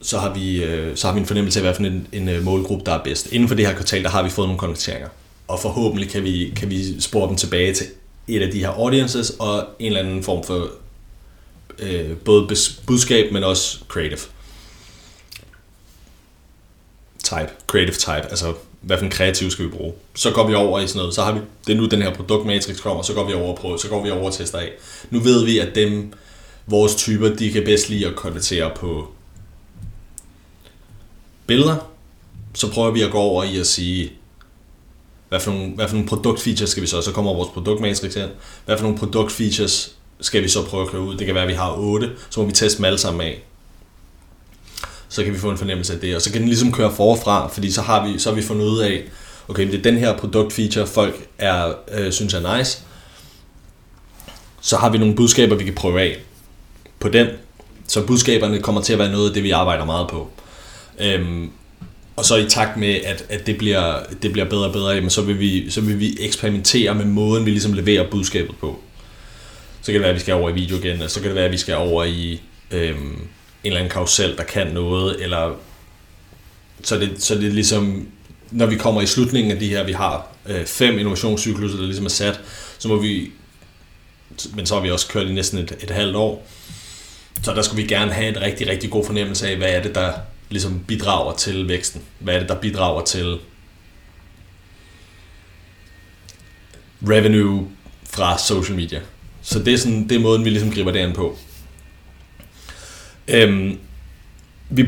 så 0.00 0.18
har 0.18 0.34
vi, 0.34 0.64
øh, 0.64 0.96
så 0.96 1.06
har 1.06 1.14
vi 1.14 1.20
en 1.20 1.26
fornemmelse 1.26 1.58
af, 1.58 1.64
hvad 1.64 1.74
for 1.74 1.82
en, 1.82 2.06
en 2.12 2.28
øh, 2.28 2.44
målgruppe, 2.44 2.84
der 2.84 2.92
er 2.92 3.02
bedst. 3.02 3.32
Inden 3.32 3.48
for 3.48 3.54
det 3.54 3.66
her 3.66 3.74
kvartal, 3.74 4.02
der 4.02 4.10
har 4.10 4.22
vi 4.22 4.30
fået 4.30 4.48
nogle 4.48 4.58
konverteringer. 4.58 5.08
Og 5.48 5.60
forhåbentlig 5.60 6.10
kan 6.10 6.24
vi, 6.24 6.52
kan 6.56 6.70
vi 6.70 7.00
spore 7.00 7.28
dem 7.28 7.36
tilbage 7.36 7.74
til 7.74 7.86
et 8.28 8.42
af 8.42 8.50
de 8.50 8.58
her 8.58 8.68
audiences, 8.68 9.30
og 9.30 9.66
en 9.78 9.86
eller 9.86 10.00
anden 10.00 10.22
form 10.22 10.44
for 10.44 10.70
øh, 11.78 12.16
både 12.16 12.56
budskab, 12.86 13.32
men 13.32 13.44
også 13.44 13.78
creative 13.88 14.18
type, 17.24 17.50
creative 17.66 17.94
type, 17.94 18.30
altså 18.30 18.54
hvad 18.80 18.98
for 18.98 19.04
en 19.04 19.10
kreativ 19.10 19.50
skal 19.50 19.64
vi 19.64 19.70
bruge. 19.70 19.92
Så 20.14 20.30
går 20.30 20.46
vi 20.46 20.54
over 20.54 20.80
i 20.80 20.86
sådan 20.86 20.98
noget, 20.98 21.14
så 21.14 21.22
har 21.22 21.32
vi, 21.32 21.40
det 21.66 21.72
er 21.72 21.76
nu 21.76 21.86
den 21.86 22.02
her 22.02 22.14
produktmatrix 22.14 22.80
kommer, 22.80 23.02
så 23.02 23.14
går 23.14 23.26
vi 23.26 23.32
over 23.32 23.56
på, 23.56 23.76
så 23.76 23.88
går 23.88 24.04
vi 24.04 24.10
over 24.10 24.26
og 24.26 24.34
tester 24.34 24.58
af. 24.58 24.70
Nu 25.10 25.20
ved 25.20 25.44
vi, 25.44 25.58
at 25.58 25.74
dem, 25.74 26.12
vores 26.66 26.94
typer, 26.94 27.28
de 27.28 27.52
kan 27.52 27.64
bedst 27.64 27.88
lide 27.88 28.06
at 28.06 28.16
konvertere 28.16 28.70
på 28.76 29.08
billeder. 31.46 31.76
Så 32.54 32.70
prøver 32.70 32.90
vi 32.90 33.02
at 33.02 33.10
gå 33.10 33.18
over 33.18 33.44
i 33.44 33.58
at 33.58 33.66
sige, 33.66 34.12
hvad 35.28 35.40
for 35.40 35.50
nogle, 35.50 35.74
hvad 35.74 35.88
for 35.88 35.94
nogle 35.94 36.08
produktfeatures 36.08 36.70
skal 36.70 36.82
vi 36.82 36.86
så, 36.86 37.02
så 37.02 37.12
kommer 37.12 37.34
vores 37.34 37.48
produktmatrix 37.48 38.14
her. 38.14 38.28
Hvad 38.64 38.76
for 38.76 38.82
nogle 38.82 38.98
produktfeatures 38.98 39.96
skal 40.20 40.42
vi 40.42 40.48
så 40.48 40.66
prøve 40.66 40.82
at 40.82 40.88
køre 40.88 41.02
ud. 41.02 41.16
Det 41.16 41.26
kan 41.26 41.34
være, 41.34 41.44
at 41.44 41.48
vi 41.48 41.54
har 41.54 41.74
8, 41.76 42.10
så 42.30 42.40
må 42.40 42.46
vi 42.46 42.52
teste 42.52 42.76
dem 42.78 42.84
alle 42.84 42.98
sammen 42.98 43.20
af. 43.20 43.42
Så 45.08 45.24
kan 45.24 45.32
vi 45.32 45.38
få 45.38 45.50
en 45.50 45.58
fornemmelse 45.58 45.92
af 45.94 46.00
det, 46.00 46.16
og 46.16 46.22
så 46.22 46.32
kan 46.32 46.40
den 46.40 46.48
ligesom 46.48 46.72
køre 46.72 46.94
forfra, 46.94 47.48
fordi 47.48 47.70
så 47.70 47.82
har 47.82 48.08
vi, 48.08 48.18
så 48.18 48.28
har 48.28 48.36
vi 48.36 48.42
fundet 48.42 48.66
ud 48.66 48.78
af, 48.78 49.02
okay, 49.48 49.66
det 49.66 49.74
er 49.74 49.82
den 49.82 49.96
her 49.96 50.16
produktfeature, 50.16 50.86
folk 50.86 51.26
er, 51.38 51.72
øh, 51.92 52.12
synes 52.12 52.34
er 52.34 52.56
nice. 52.56 52.78
Så 54.60 54.76
har 54.76 54.90
vi 54.90 54.98
nogle 54.98 55.14
budskaber, 55.16 55.56
vi 55.56 55.64
kan 55.64 55.74
prøve 55.74 56.00
af 56.00 56.16
på 57.00 57.08
den. 57.08 57.26
Så 57.86 58.06
budskaberne 58.06 58.62
kommer 58.62 58.80
til 58.80 58.92
at 58.92 58.98
være 58.98 59.12
noget 59.12 59.28
af 59.28 59.34
det, 59.34 59.42
vi 59.42 59.50
arbejder 59.50 59.84
meget 59.84 60.08
på. 60.08 60.30
Øhm, 60.98 61.50
og 62.16 62.24
så 62.24 62.36
i 62.36 62.46
takt 62.48 62.76
med, 62.76 62.94
at, 63.04 63.24
at 63.28 63.46
det, 63.46 63.58
bliver, 63.58 64.02
det 64.22 64.32
bliver 64.32 64.48
bedre 64.48 64.66
og 64.66 64.72
bedre, 64.72 64.90
jamen, 64.90 65.10
så, 65.10 65.22
vil 65.22 65.40
vi, 65.40 65.70
så 65.70 65.80
vil 65.80 65.98
vi 66.00 66.16
eksperimentere 66.20 66.94
med 66.94 67.04
måden, 67.04 67.46
vi 67.46 67.50
ligesom 67.50 67.72
leverer 67.72 68.10
budskabet 68.10 68.56
på. 68.60 68.80
Så 69.82 69.86
kan 69.86 69.94
det 69.94 70.00
være, 70.00 70.10
at 70.10 70.14
vi 70.14 70.20
skal 70.20 70.34
over 70.34 70.50
i 70.50 70.52
video 70.52 70.76
igen, 70.76 71.02
og 71.02 71.10
så 71.10 71.20
kan 71.20 71.28
det 71.28 71.34
være, 71.34 71.44
at 71.44 71.52
vi 71.52 71.56
skal 71.56 71.76
over 71.76 72.04
i 72.04 72.40
øhm, 72.70 73.20
eller 73.64 73.78
anden 73.78 73.92
karusel, 73.92 74.36
der 74.36 74.44
kan 74.44 74.66
noget, 74.66 75.22
eller 75.22 75.56
så 76.82 76.98
det, 76.98 77.22
så 77.22 77.34
det 77.34 77.46
er 77.46 77.52
ligesom, 77.52 78.08
når 78.50 78.66
vi 78.66 78.76
kommer 78.76 79.00
i 79.00 79.06
slutningen 79.06 79.52
af 79.52 79.58
de 79.58 79.68
her, 79.68 79.84
vi 79.84 79.92
har 79.92 80.26
øh, 80.46 80.66
fem 80.66 80.98
innovationscykluser, 80.98 81.76
der 81.76 81.84
ligesom 81.84 82.04
er 82.04 82.08
sat, 82.08 82.40
så 82.78 82.88
må 82.88 82.96
vi, 82.96 83.30
men 84.54 84.66
så 84.66 84.74
har 84.74 84.82
vi 84.82 84.90
også 84.90 85.08
kørt 85.08 85.26
i 85.26 85.32
næsten 85.32 85.58
et, 85.58 85.76
et 85.80 85.90
halvt 85.90 86.16
år, 86.16 86.46
så 87.42 87.54
der 87.54 87.62
skulle 87.62 87.82
vi 87.82 87.88
gerne 87.88 88.12
have 88.12 88.28
en 88.28 88.40
rigtig, 88.40 88.68
rigtig 88.68 88.90
god 88.90 89.04
fornemmelse 89.04 89.48
af, 89.48 89.56
hvad 89.56 89.70
er 89.70 89.82
det, 89.82 89.94
der 89.94 90.12
ligesom 90.50 90.84
bidrager 90.86 91.36
til 91.36 91.68
væksten? 91.68 92.02
Hvad 92.18 92.34
er 92.34 92.38
det, 92.38 92.48
der 92.48 92.60
bidrager 92.60 93.04
til 93.04 93.38
revenue 97.08 97.68
fra 98.10 98.38
social 98.38 98.76
media? 98.76 99.00
Så 99.42 99.58
det 99.58 99.74
er, 99.74 99.78
sådan, 99.78 100.08
det 100.08 100.16
er 100.16 100.20
måden, 100.20 100.44
vi 100.44 100.50
ligesom 100.50 100.72
griber 100.72 100.90
det 100.90 100.98
an 100.98 101.12
på. 101.12 101.38
Øhm, 103.28 103.78
vi 104.70 104.84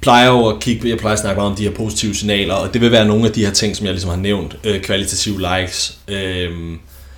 plejer 0.00 0.28
jo 0.28 0.46
at 0.48 0.60
kigge, 0.60 0.88
jeg 0.88 0.98
plejer 0.98 1.12
at 1.12 1.20
snakke 1.20 1.38
meget 1.38 1.50
om 1.50 1.56
de 1.56 1.62
her 1.62 1.70
positive 1.70 2.14
signaler, 2.14 2.54
og 2.54 2.72
det 2.74 2.80
vil 2.80 2.92
være 2.92 3.06
nogle 3.06 3.26
af 3.26 3.32
de 3.32 3.44
her 3.44 3.52
ting, 3.52 3.76
som 3.76 3.86
jeg 3.86 3.92
ligesom 3.94 4.10
har 4.10 4.16
nævnt. 4.16 4.56
Øh, 4.64 4.80
kvalitative 4.80 5.38
likes, 5.38 5.98
øh, 6.08 6.50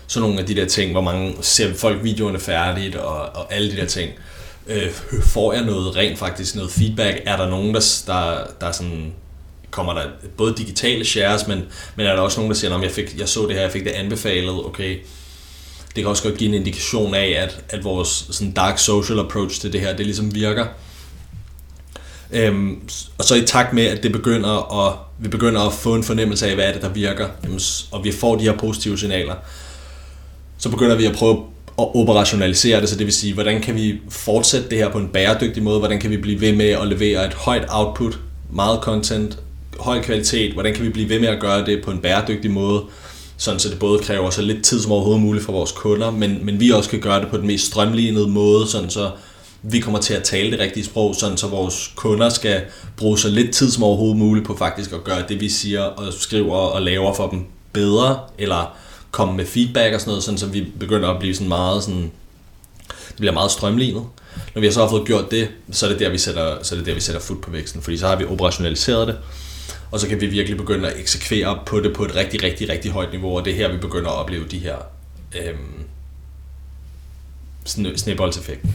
sådan 0.07 0.29
nogle 0.29 0.41
af 0.41 0.47
de 0.47 0.55
der 0.55 0.65
ting, 0.65 0.93
hvor 0.93 1.01
mange 1.01 1.35
ser 1.41 1.75
folk 1.75 2.05
videoerne 2.05 2.39
færdigt, 2.39 2.97
og, 2.97 3.17
og 3.17 3.55
alle 3.55 3.71
de 3.71 3.77
der 3.77 3.87
ting 3.87 4.11
øh, 4.67 4.91
får 5.23 5.53
jeg 5.53 5.65
noget 5.65 5.97
rent 5.97 6.19
faktisk, 6.19 6.55
noget 6.55 6.71
feedback? 6.71 7.23
Er 7.27 7.37
der 7.37 7.51
nogen, 7.51 7.75
der, 7.75 8.03
der, 8.07 8.39
der 8.61 8.73
sådan, 8.73 9.13
kommer 9.71 9.95
der 9.95 10.03
både 10.37 10.55
digitale 10.59 11.05
shares, 11.05 11.47
men, 11.47 11.65
men 11.97 12.07
er 12.07 12.15
der 12.15 12.23
også 12.23 12.41
nogen, 12.41 12.51
der 12.51 12.57
siger, 12.57 12.75
om 12.75 12.83
jeg, 12.83 12.91
fik, 12.91 13.19
jeg 13.19 13.29
så 13.29 13.47
det 13.47 13.55
her, 13.55 13.63
jeg 13.63 13.73
fik 13.73 13.85
det 13.85 13.91
anbefalet, 13.91 14.65
okay, 14.65 14.97
det 15.97 16.05
kan 16.05 16.11
også 16.11 16.23
godt 16.23 16.37
give 16.37 16.49
en 16.49 16.55
indikation 16.55 17.15
af, 17.15 17.37
at, 17.39 17.65
at 17.69 17.85
vores 17.85 18.27
sådan 18.31 18.53
dark 18.53 18.79
social 18.79 19.19
approach 19.19 19.61
til 19.61 19.73
det 19.73 19.81
her, 19.81 19.97
det 19.97 20.07
ligesom 20.07 20.35
virker. 20.35 20.67
Øhm, 22.33 22.81
og 23.19 23.25
så 23.25 23.35
i 23.35 23.43
takt 23.47 23.73
med, 23.73 23.87
at 23.87 24.03
det 24.03 24.13
begynder 24.13 24.87
at, 24.87 24.95
vi 25.19 25.29
begynder 25.29 25.61
at 25.61 25.73
få 25.73 25.95
en 25.95 26.03
fornemmelse 26.03 26.49
af, 26.49 26.55
hvad 26.55 26.65
er 26.65 26.73
det, 26.73 26.83
der 26.83 26.89
virker, 26.89 27.29
jamen, 27.45 27.61
og 27.91 28.05
vi 28.05 28.13
får 28.13 28.37
de 28.37 28.45
her 28.45 28.59
positive 28.59 28.99
signaler, 28.99 29.35
så 30.59 30.69
begynder 30.69 30.97
vi 30.97 31.05
at 31.05 31.17
prøve 31.17 31.45
at 31.79 31.95
operationalisere 31.95 32.81
det, 32.81 32.89
så 32.89 32.97
det 32.97 33.07
vil 33.07 33.15
sige, 33.15 33.35
hvordan 33.35 33.61
kan 33.61 33.75
vi 33.75 34.01
fortsætte 34.09 34.71
det 34.71 34.79
her 34.79 34.91
på 34.91 34.99
en 34.99 35.09
bæredygtig 35.09 35.63
måde, 35.63 35.79
hvordan 35.79 36.01
kan 36.01 36.11
vi 36.11 36.17
blive 36.17 36.41
ved 36.41 36.53
med 36.53 36.69
at 36.69 36.87
levere 36.87 37.27
et 37.27 37.35
højt 37.35 37.65
output, 37.69 38.19
meget 38.51 38.81
content, 38.83 39.39
høj 39.81 40.03
kvalitet, 40.03 40.53
hvordan 40.53 40.75
kan 40.75 40.85
vi 40.85 40.91
blive 40.91 41.09
ved 41.09 41.21
med 41.21 41.29
at 41.29 41.41
gøre 41.41 41.67
det 41.67 41.85
på 41.85 41.91
en 41.91 41.99
bæredygtig 41.99 42.51
måde, 42.51 42.83
sådan 43.37 43.61
så 43.61 43.69
det 43.69 43.79
både 43.79 43.99
kræver 43.99 44.31
så 44.31 44.43
lidt 44.43 44.65
tid 44.65 44.81
som 44.81 44.93
overhovedet 44.93 45.23
muligt 45.23 45.45
for 45.45 45.53
vores 45.53 45.73
kunder, 45.73 46.11
men, 46.11 46.45
men 46.47 46.61
vi 46.61 46.71
også 46.71 46.91
kan 46.91 47.01
gøre 47.01 47.21
det 47.21 47.29
på 47.29 47.37
den 47.37 47.47
mest 47.47 47.67
strømlignede 47.67 48.29
måde, 48.29 48.69
sådan 48.69 48.91
så 48.91 49.11
vi 49.63 49.81
kommer 49.81 50.01
til 50.01 50.15
at 50.15 50.23
tale 50.23 50.51
det 50.51 50.61
rigtige 50.61 50.85
sprog, 50.85 51.15
sådan 51.15 51.37
så 51.37 51.47
vores 51.47 51.93
kunder 51.97 52.29
skal 52.29 52.63
bruge 52.97 53.19
så 53.19 53.29
lidt 53.29 53.55
tid 53.55 53.71
som 53.71 53.83
overhovedet 53.83 54.17
muligt 54.17 54.47
på 54.47 54.57
faktisk 54.57 54.93
at 54.93 55.05
gøre 55.05 55.23
det, 55.29 55.41
vi 55.41 55.49
siger 55.49 55.83
og 55.83 56.13
skriver 56.13 56.57
og 56.57 56.83
laver 56.83 57.15
for 57.15 57.29
dem 57.29 57.45
bedre, 57.73 58.21
eller 58.39 58.77
komme 59.11 59.37
med 59.37 59.47
feedback 59.47 59.95
og 59.95 60.01
sådan 60.01 60.11
noget, 60.11 60.25
sådan 60.25 60.39
så 60.39 60.47
vi 60.47 60.67
begynder 60.81 61.09
at 61.09 61.19
blive 61.19 61.35
sådan 61.35 61.49
meget 61.49 61.83
sådan, 61.83 62.11
det 62.89 63.17
bliver 63.17 63.33
meget 63.33 63.51
strømlignet. 63.51 64.05
Når 64.55 64.61
vi 64.61 64.67
har 64.67 64.73
så 64.73 64.89
fået 64.89 65.07
gjort 65.07 65.31
det, 65.31 65.49
så 65.71 65.87
er 65.87 65.91
det 65.91 66.01
der, 66.01 66.09
vi 66.09 66.19
sætter, 66.19 66.57
så 66.63 66.75
er 66.75 66.77
det 66.77 66.87
der, 66.87 66.95
vi 66.95 67.01
sætter 67.01 67.21
fod 67.21 67.37
på 67.37 67.51
væksten, 67.51 67.83
fordi 67.83 67.97
så 67.97 68.07
har 68.07 68.17
vi 68.17 68.25
operationaliseret 68.25 69.07
det, 69.07 69.17
og 69.91 70.01
så 70.01 70.09
kan 70.09 70.21
vi 70.21 70.27
virkelig 70.27 70.57
begynde 70.59 70.91
at 70.91 71.01
eksekvere 71.01 71.59
på 71.67 71.81
det 71.81 71.95
på 71.95 72.05
et 72.05 72.15
rigtig, 72.15 72.43
rigtig, 72.43 72.69
rigtig 72.69 72.91
højt 72.91 73.11
niveau, 73.13 73.37
og 73.37 73.45
det 73.45 73.53
er 73.53 73.57
her, 73.57 73.73
vi 73.73 73.79
begynder 73.79 74.11
at 74.11 74.17
opleve 74.17 74.45
de 74.45 74.59
her 74.59 74.77
øhm, 75.35 75.85
snibboldseffekten 77.97 78.75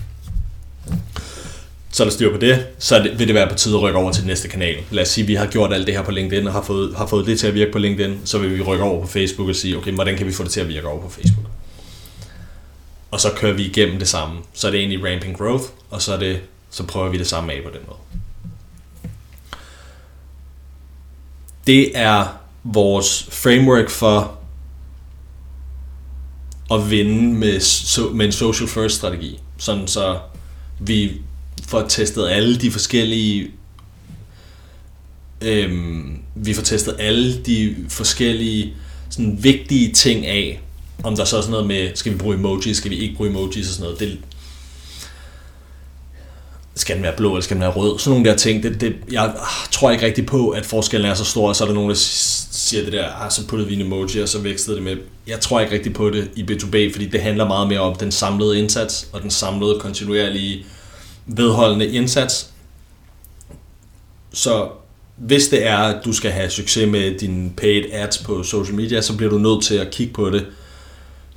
så 1.92 2.04
er 2.04 2.08
der 2.08 2.12
styr 2.12 2.32
på 2.32 2.38
det, 2.38 2.68
så 2.80 3.00
det, 3.00 3.20
vil 3.20 3.28
det 3.28 3.36
være 3.36 3.48
på 3.48 3.56
tide 3.56 3.76
at 3.76 3.82
rykke 3.82 4.00
over 4.00 4.12
til 4.12 4.22
den 4.22 4.28
næste 4.28 4.48
kanal. 4.48 4.76
Lad 4.92 5.04
os 5.04 5.10
sige, 5.10 5.24
at 5.24 5.28
vi 5.28 5.36
har 5.36 5.46
gjort 5.46 5.74
alt 5.74 5.88
det 5.88 5.96
her 5.96 6.04
på 6.04 6.12
LinkedIn 6.12 6.48
og 6.48 6.54
har 6.54 6.62
fået, 6.62 6.96
har 6.96 7.08
fået 7.08 7.26
det 7.26 7.40
til 7.40 7.48
at 7.48 7.54
virke 7.54 7.72
på 7.72 7.80
LinkedIn, 7.80 8.22
så 8.26 8.38
vil 8.38 8.58
vi 8.58 8.62
rykke 8.62 8.84
over 8.84 9.02
på 9.02 9.08
Facebook 9.08 9.50
og 9.50 9.56
sige, 9.56 9.78
okay, 9.78 9.92
hvordan 9.92 10.18
kan 10.18 10.28
vi 10.28 10.32
få 10.32 10.44
det 10.44 10.52
til 10.52 10.62
at 10.62 10.68
virke 10.68 10.88
over 10.88 11.02
på 11.02 11.10
Facebook? 11.10 11.46
Og 13.12 13.20
så 13.20 13.30
kører 13.36 13.54
vi 13.54 13.66
igennem 13.66 14.00
det 14.00 14.08
samme. 14.08 14.40
Så 14.54 14.68
er 14.68 14.72
det 14.72 14.80
egentlig 14.80 15.12
ramping 15.12 15.38
growth, 15.38 15.64
og 15.90 16.02
så, 16.02 16.14
er 16.14 16.20
det, 16.20 16.40
så 16.70 16.84
prøver 16.84 17.10
vi 17.10 17.18
det 17.18 17.28
samme 17.28 17.54
af 17.54 17.64
på 17.64 17.70
den 17.70 17.80
måde. 17.88 18.21
Det 21.72 21.92
er 21.94 22.26
vores 22.64 23.28
framework 23.32 23.90
for 23.90 24.38
at 26.72 26.90
vinde 26.90 27.34
med, 27.34 27.60
so, 27.60 28.10
med 28.10 28.26
en 28.26 28.32
social 28.32 28.70
first 28.70 28.96
strategi. 28.96 29.40
Sådan 29.58 29.88
så 29.88 30.20
vi 30.80 31.12
får 31.68 31.86
testet 31.88 32.30
alle 32.30 32.58
de 32.58 32.72
forskellige 32.72 33.52
øhm, 35.42 36.20
vi 36.36 36.54
får 36.54 36.62
testet 36.62 36.96
alle 37.00 37.42
de 37.42 37.76
forskellige 37.90 38.74
sådan 39.10 39.44
vigtige 39.44 39.94
ting 39.94 40.26
af, 40.26 40.62
om 41.04 41.16
der 41.16 41.26
så 41.26 41.38
er 41.38 41.42
sådan 41.42 41.52
noget 41.52 41.68
med, 41.68 41.92
skal 41.96 42.14
vi 42.14 42.18
bruge 42.18 42.36
emojis, 42.36 42.78
skal 42.78 42.92
vi 42.92 42.96
ikke 42.96 43.16
bruge 43.16 43.30
emojis 43.30 43.68
og 43.68 43.74
sådan 43.74 43.84
noget. 43.84 44.00
Det, 44.00 44.20
skal 46.76 46.96
den 46.96 47.04
være 47.04 47.14
blå, 47.18 47.30
eller 47.30 47.42
skal 47.42 47.56
den 47.56 47.62
være 47.62 47.72
rød? 47.72 48.00
Sådan 48.00 48.12
nogle 48.12 48.30
der 48.30 48.38
ting. 48.38 48.64
Det, 48.64 48.82
det, 48.82 48.96
jeg 49.12 49.34
tror 49.72 49.92
ikke 49.92 50.06
rigtig 50.06 50.26
på, 50.26 50.50
at 50.50 50.66
forskellen 50.66 51.12
er 51.12 51.16
så 51.16 51.26
stor, 51.26 51.48
og 51.48 51.56
så 51.56 51.64
er 51.64 51.68
der 51.68 51.76
nogen, 51.76 51.90
der 51.90 51.96
siger 51.96 52.84
det 52.84 52.94
der, 52.94 53.08
ah, 53.10 53.32
så 53.32 53.48
puttede 53.48 53.70
vi 53.70 53.76
en 53.76 53.82
emoji, 53.82 54.22
og 54.22 54.30
så 54.30 54.40
vækstede 54.40 54.76
det 54.76 54.84
med. 54.84 54.98
Jeg 55.28 55.40
tror 55.40 55.60
ikke 55.60 55.74
rigtig 55.74 55.94
på 55.94 56.10
det 56.10 56.32
i 56.36 56.44
B2B, 56.44 56.94
fordi 56.94 57.06
det 57.06 57.22
handler 57.22 57.48
meget 57.48 57.68
mere 57.68 57.80
om 57.80 57.96
den 57.96 58.12
samlede 58.12 58.60
indsats, 58.60 59.08
og 59.14 59.22
den 59.22 59.32
samlede 59.32 59.80
kontinuerlige 59.80 60.66
vedholdende 61.26 61.88
indsats. 61.88 62.50
Så 64.34 64.68
hvis 65.18 65.48
det 65.48 65.68
er, 65.68 65.78
at 65.78 66.06
du 66.06 66.14
skal 66.14 66.32
have 66.32 66.50
succes 66.50 66.90
med 66.90 67.20
dine 67.20 67.52
paid 67.58 67.84
ads 67.92 68.18
på 68.18 68.44
social 68.44 68.76
media, 68.76 69.02
så 69.02 69.18
bliver 69.18 69.30
du 69.30 69.38
nødt 69.38 69.64
til 69.64 69.76
at 69.76 69.92
kigge 69.92 70.14
på 70.14 70.30
det 70.30 70.46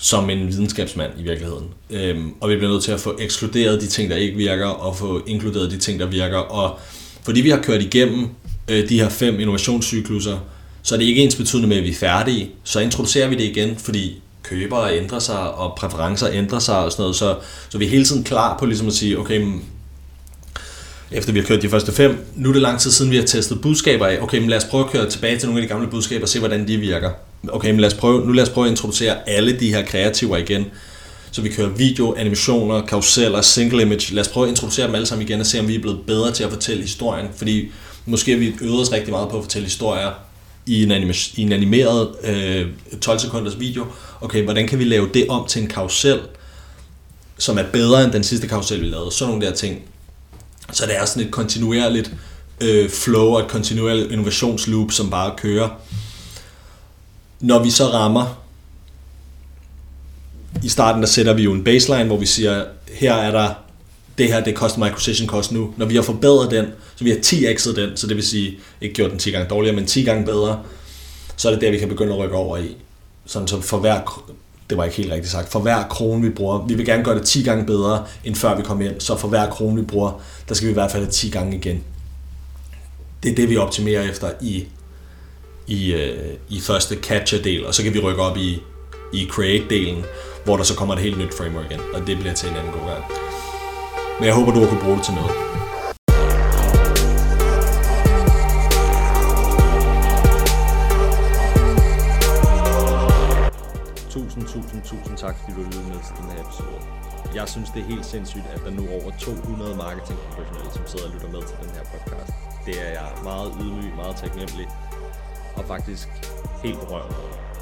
som 0.04 0.30
en 0.30 0.48
videnskabsmand 0.48 1.12
i 1.18 1.22
virkeligheden. 1.22 1.64
Øhm, 1.90 2.32
og 2.40 2.50
vi 2.50 2.56
bliver 2.56 2.72
nødt 2.72 2.84
til 2.84 2.92
at 2.92 3.00
få 3.00 3.16
ekskluderet 3.20 3.80
de 3.80 3.86
ting, 3.86 4.10
der 4.10 4.16
ikke 4.16 4.36
virker, 4.36 4.66
og 4.66 4.96
få 4.96 5.22
inkluderet 5.26 5.70
de 5.70 5.78
ting, 5.78 6.00
der 6.00 6.06
virker. 6.06 6.38
Og 6.38 6.78
fordi 7.22 7.40
vi 7.40 7.50
har 7.50 7.62
kørt 7.62 7.82
igennem 7.82 8.28
øh, 8.68 8.88
de 8.88 9.00
her 9.00 9.08
fem 9.08 9.40
innovationscykluser, 9.40 10.38
så 10.82 10.94
er 10.94 10.98
det 10.98 11.06
ikke 11.06 11.22
ens 11.22 11.34
betydende 11.34 11.68
med, 11.68 11.76
at 11.76 11.82
vi 11.82 11.90
er 11.90 11.94
færdige. 11.94 12.50
Så 12.64 12.80
introducerer 12.80 13.28
vi 13.28 13.34
det 13.34 13.44
igen, 13.44 13.76
fordi 13.76 14.22
købere 14.42 14.96
ændrer 14.96 15.18
sig, 15.18 15.54
og 15.54 15.74
præferencer 15.76 16.28
ændrer 16.32 16.58
sig 16.58 16.78
og 16.78 16.92
sådan 16.92 17.02
noget. 17.02 17.16
Så, 17.16 17.36
så 17.68 17.78
vi 17.78 17.84
er 17.84 17.90
hele 17.90 18.04
tiden 18.04 18.24
klar 18.24 18.58
på 18.58 18.66
ligesom 18.66 18.86
at 18.86 18.92
sige, 18.92 19.18
okay, 19.18 19.42
mm, 19.42 19.62
efter 21.10 21.32
vi 21.32 21.38
har 21.38 21.46
kørt 21.46 21.62
de 21.62 21.68
første 21.68 21.92
fem, 21.92 22.26
nu 22.36 22.48
er 22.48 22.52
det 22.52 22.62
lang 22.62 22.80
tid 22.80 22.90
siden, 22.90 23.10
vi 23.10 23.16
har 23.16 23.24
testet 23.24 23.60
budskaber 23.60 24.06
af. 24.06 24.18
Okay, 24.22 24.38
men 24.38 24.50
lad 24.50 24.58
os 24.58 24.64
prøve 24.64 24.84
at 24.84 24.90
køre 24.90 25.10
tilbage 25.10 25.38
til 25.38 25.48
nogle 25.48 25.62
af 25.62 25.68
de 25.68 25.74
gamle 25.74 25.90
budskaber 25.90 26.22
og 26.22 26.28
se, 26.28 26.38
hvordan 26.38 26.68
de 26.68 26.76
virker. 26.76 27.10
Okay, 27.48 27.70
men 27.70 27.80
lad 27.80 27.92
os 27.92 27.94
prøve, 27.94 28.26
nu 28.26 28.32
lad 28.32 28.42
os 28.44 28.50
prøve 28.50 28.66
at 28.66 28.70
introducere 28.70 29.28
alle 29.28 29.60
de 29.60 29.68
her 29.74 29.84
kreativer 29.84 30.36
igen. 30.36 30.66
Så 31.30 31.42
vi 31.42 31.48
kører 31.48 31.68
video, 31.68 32.14
animationer, 32.14 32.86
karuseller, 32.86 33.40
single 33.40 33.82
image. 33.82 34.14
Lad 34.14 34.20
os 34.20 34.28
prøve 34.28 34.46
at 34.46 34.50
introducere 34.50 34.86
dem 34.86 34.94
alle 34.94 35.06
sammen 35.06 35.26
igen 35.26 35.40
og 35.40 35.46
se, 35.46 35.60
om 35.60 35.68
vi 35.68 35.74
er 35.74 35.80
blevet 35.80 36.00
bedre 36.06 36.32
til 36.32 36.44
at 36.44 36.50
fortælle 36.50 36.82
historien. 36.82 37.26
Fordi 37.36 37.70
måske 38.06 38.30
har 38.30 38.38
vi 38.38 38.54
øvet 38.60 38.80
os 38.80 38.92
rigtig 38.92 39.10
meget 39.10 39.28
på 39.28 39.36
at 39.36 39.44
fortælle 39.44 39.66
historier 39.66 40.10
i 40.66 40.82
en, 40.82 40.92
anima- 40.92 41.32
i 41.36 41.42
en 41.42 41.52
animeret 41.52 42.08
øh, 42.24 42.66
12 43.00 43.18
sekunders 43.18 43.60
video. 43.60 43.86
Okay, 44.20 44.42
hvordan 44.44 44.68
kan 44.68 44.78
vi 44.78 44.84
lave 44.84 45.08
det 45.14 45.26
om 45.28 45.46
til 45.46 45.62
en 45.62 45.68
karusel, 45.68 46.20
som 47.38 47.58
er 47.58 47.64
bedre 47.72 48.04
end 48.04 48.12
den 48.12 48.24
sidste 48.24 48.48
karusel, 48.48 48.80
vi 48.80 48.86
lavede? 48.86 49.12
Sådan 49.12 49.30
nogle 49.34 49.46
der 49.46 49.52
ting. 49.52 49.82
Så 50.72 50.86
det 50.86 50.96
er 50.96 51.04
sådan 51.04 51.22
et 51.22 51.30
kontinuerligt 51.30 52.12
øh, 52.60 52.90
flow 52.90 53.26
og 53.26 53.40
et 53.40 53.48
kontinuerligt 53.48 54.12
innovationsloop, 54.12 54.92
som 54.92 55.10
bare 55.10 55.32
kører. 55.36 55.68
Når 57.44 57.62
vi 57.62 57.70
så 57.70 57.84
rammer, 57.84 58.40
i 60.62 60.68
starten 60.68 61.02
der 61.02 61.08
sætter 61.08 61.32
vi 61.32 61.42
jo 61.42 61.52
en 61.52 61.64
baseline, 61.64 62.04
hvor 62.04 62.16
vi 62.16 62.26
siger, 62.26 62.64
her 62.92 63.14
er 63.14 63.30
der 63.30 63.54
det 64.18 64.28
her, 64.28 64.44
det 64.44 64.54
koster 64.54 64.68
customer 64.68 64.86
acquisition 64.86 65.28
cost 65.28 65.52
nu. 65.52 65.74
Når 65.76 65.86
vi 65.86 65.94
har 65.94 66.02
forbedret 66.02 66.50
den, 66.50 66.66
så 66.96 67.04
vi 67.04 67.10
har 67.10 67.16
10x'et 67.16 67.76
den, 67.76 67.96
så 67.96 68.06
det 68.06 68.16
vil 68.16 68.26
sige, 68.26 68.58
ikke 68.80 68.94
gjort 68.94 69.10
den 69.10 69.18
10 69.18 69.30
gange 69.30 69.48
dårligere, 69.48 69.76
men 69.76 69.86
10 69.86 70.02
gange 70.02 70.24
bedre, 70.24 70.62
så 71.36 71.48
er 71.48 71.52
det 71.52 71.60
der, 71.60 71.70
vi 71.70 71.78
kan 71.78 71.88
begynde 71.88 72.12
at 72.12 72.18
rykke 72.18 72.36
over 72.36 72.56
i. 72.56 72.76
Sådan 73.26 73.48
så 73.48 73.60
for 73.60 73.78
hver, 73.78 74.24
det 74.70 74.78
var 74.78 74.84
ikke 74.84 74.96
helt 74.96 75.12
rigtigt 75.12 75.32
sagt, 75.32 75.52
for 75.52 75.60
hver 75.60 75.82
krone 75.82 76.22
vi 76.22 76.30
bruger, 76.30 76.66
vi 76.66 76.74
vil 76.74 76.86
gerne 76.86 77.04
gøre 77.04 77.18
det 77.18 77.26
10 77.26 77.42
gange 77.42 77.66
bedre, 77.66 78.04
end 78.24 78.34
før 78.34 78.56
vi 78.56 78.62
kom 78.62 78.80
hjem, 78.80 79.00
så 79.00 79.16
for 79.16 79.28
hver 79.28 79.50
krone 79.50 79.76
vi 79.76 79.82
bruger, 79.82 80.20
der 80.48 80.54
skal 80.54 80.66
vi 80.66 80.70
i 80.70 80.74
hvert 80.74 80.90
fald 80.90 81.02
have 81.02 81.12
10 81.12 81.30
gange 81.30 81.56
igen. 81.56 81.82
Det 83.22 83.32
er 83.32 83.36
det, 83.36 83.50
vi 83.50 83.56
optimerer 83.56 84.10
efter 84.10 84.30
i, 84.40 84.66
i, 85.66 85.92
øh, 85.94 86.34
i 86.48 86.60
første 86.60 86.94
catcher-del, 87.02 87.66
og 87.66 87.74
så 87.74 87.82
kan 87.82 87.94
vi 87.94 88.00
rykke 88.00 88.22
op 88.22 88.36
i, 88.36 88.62
i 89.12 89.28
create-delen, 89.30 90.04
hvor 90.44 90.56
der 90.56 90.64
så 90.64 90.76
kommer 90.76 90.94
et 90.94 91.00
helt 91.00 91.18
nyt 91.18 91.34
framework 91.34 91.70
ind, 91.70 91.80
og 91.80 92.06
det 92.06 92.18
bliver 92.18 92.34
til 92.34 92.48
en 92.48 92.56
anden 92.56 92.72
god 92.72 92.86
gang. 92.90 93.04
Men 94.18 94.26
jeg 94.26 94.34
håber, 94.34 94.52
du 94.52 94.60
har 94.60 94.68
kunne 94.68 94.80
bruge 94.80 94.96
det 94.96 95.04
til 95.04 95.14
noget. 95.14 95.30
Tusind, 104.10 104.44
tusind, 104.46 104.82
tusind 104.82 105.16
tak, 105.16 105.36
fordi 105.40 105.52
du 105.56 105.62
lyttede 105.66 105.88
med 105.92 106.00
til 106.06 106.14
den 106.20 106.26
her 106.32 106.40
episode. 106.44 106.78
Jeg 107.34 107.48
synes, 107.48 107.68
det 107.74 107.80
er 107.82 107.88
helt 107.94 108.06
sindssygt, 108.06 108.46
at 108.54 108.60
der 108.64 108.70
nu 108.70 108.82
er 108.86 108.92
over 108.98 109.10
200 109.18 109.76
marketingprofessionelle, 109.76 110.72
som 110.76 110.86
sidder 110.86 111.06
og 111.08 111.12
lytter 111.14 111.30
med 111.36 111.42
til 111.48 111.56
den 111.62 111.70
her 111.76 111.84
podcast. 111.92 112.32
Det 112.66 112.76
er 112.86 112.90
jeg 112.98 113.08
meget 113.30 113.50
ydmyg, 113.60 113.92
meget 114.02 114.16
taknemmelig 114.16 114.66
og 115.56 115.64
faktisk 115.64 116.08
helt 116.62 116.80
berørt 116.80 117.14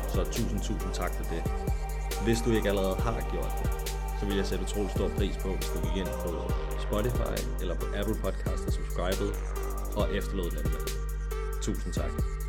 Så 0.08 0.24
tusind, 0.24 0.60
tusind 0.60 0.92
tak 0.94 1.12
for 1.14 1.24
det. 1.24 1.42
Hvis 2.24 2.40
du 2.44 2.50
ikke 2.50 2.68
allerede 2.68 2.96
har 2.96 3.26
gjort 3.32 3.52
det, 3.62 3.70
så 4.20 4.26
vil 4.26 4.36
jeg 4.36 4.46
sætte 4.46 4.64
utrolig 4.64 4.90
stor 4.90 5.08
pris 5.08 5.36
på, 5.36 5.48
hvis 5.48 5.68
du 5.74 5.78
gik 5.86 5.96
ind 5.96 6.12
på 6.24 6.30
Spotify 6.86 7.34
eller 7.60 7.74
på 7.74 7.86
Apple 7.98 8.16
Podcast 8.22 8.62
og 8.66 8.72
subscribede 8.72 9.32
og 9.96 10.14
efterlod 10.14 10.50
den. 10.50 10.72
Tusind 11.62 11.92
tak. 11.92 12.41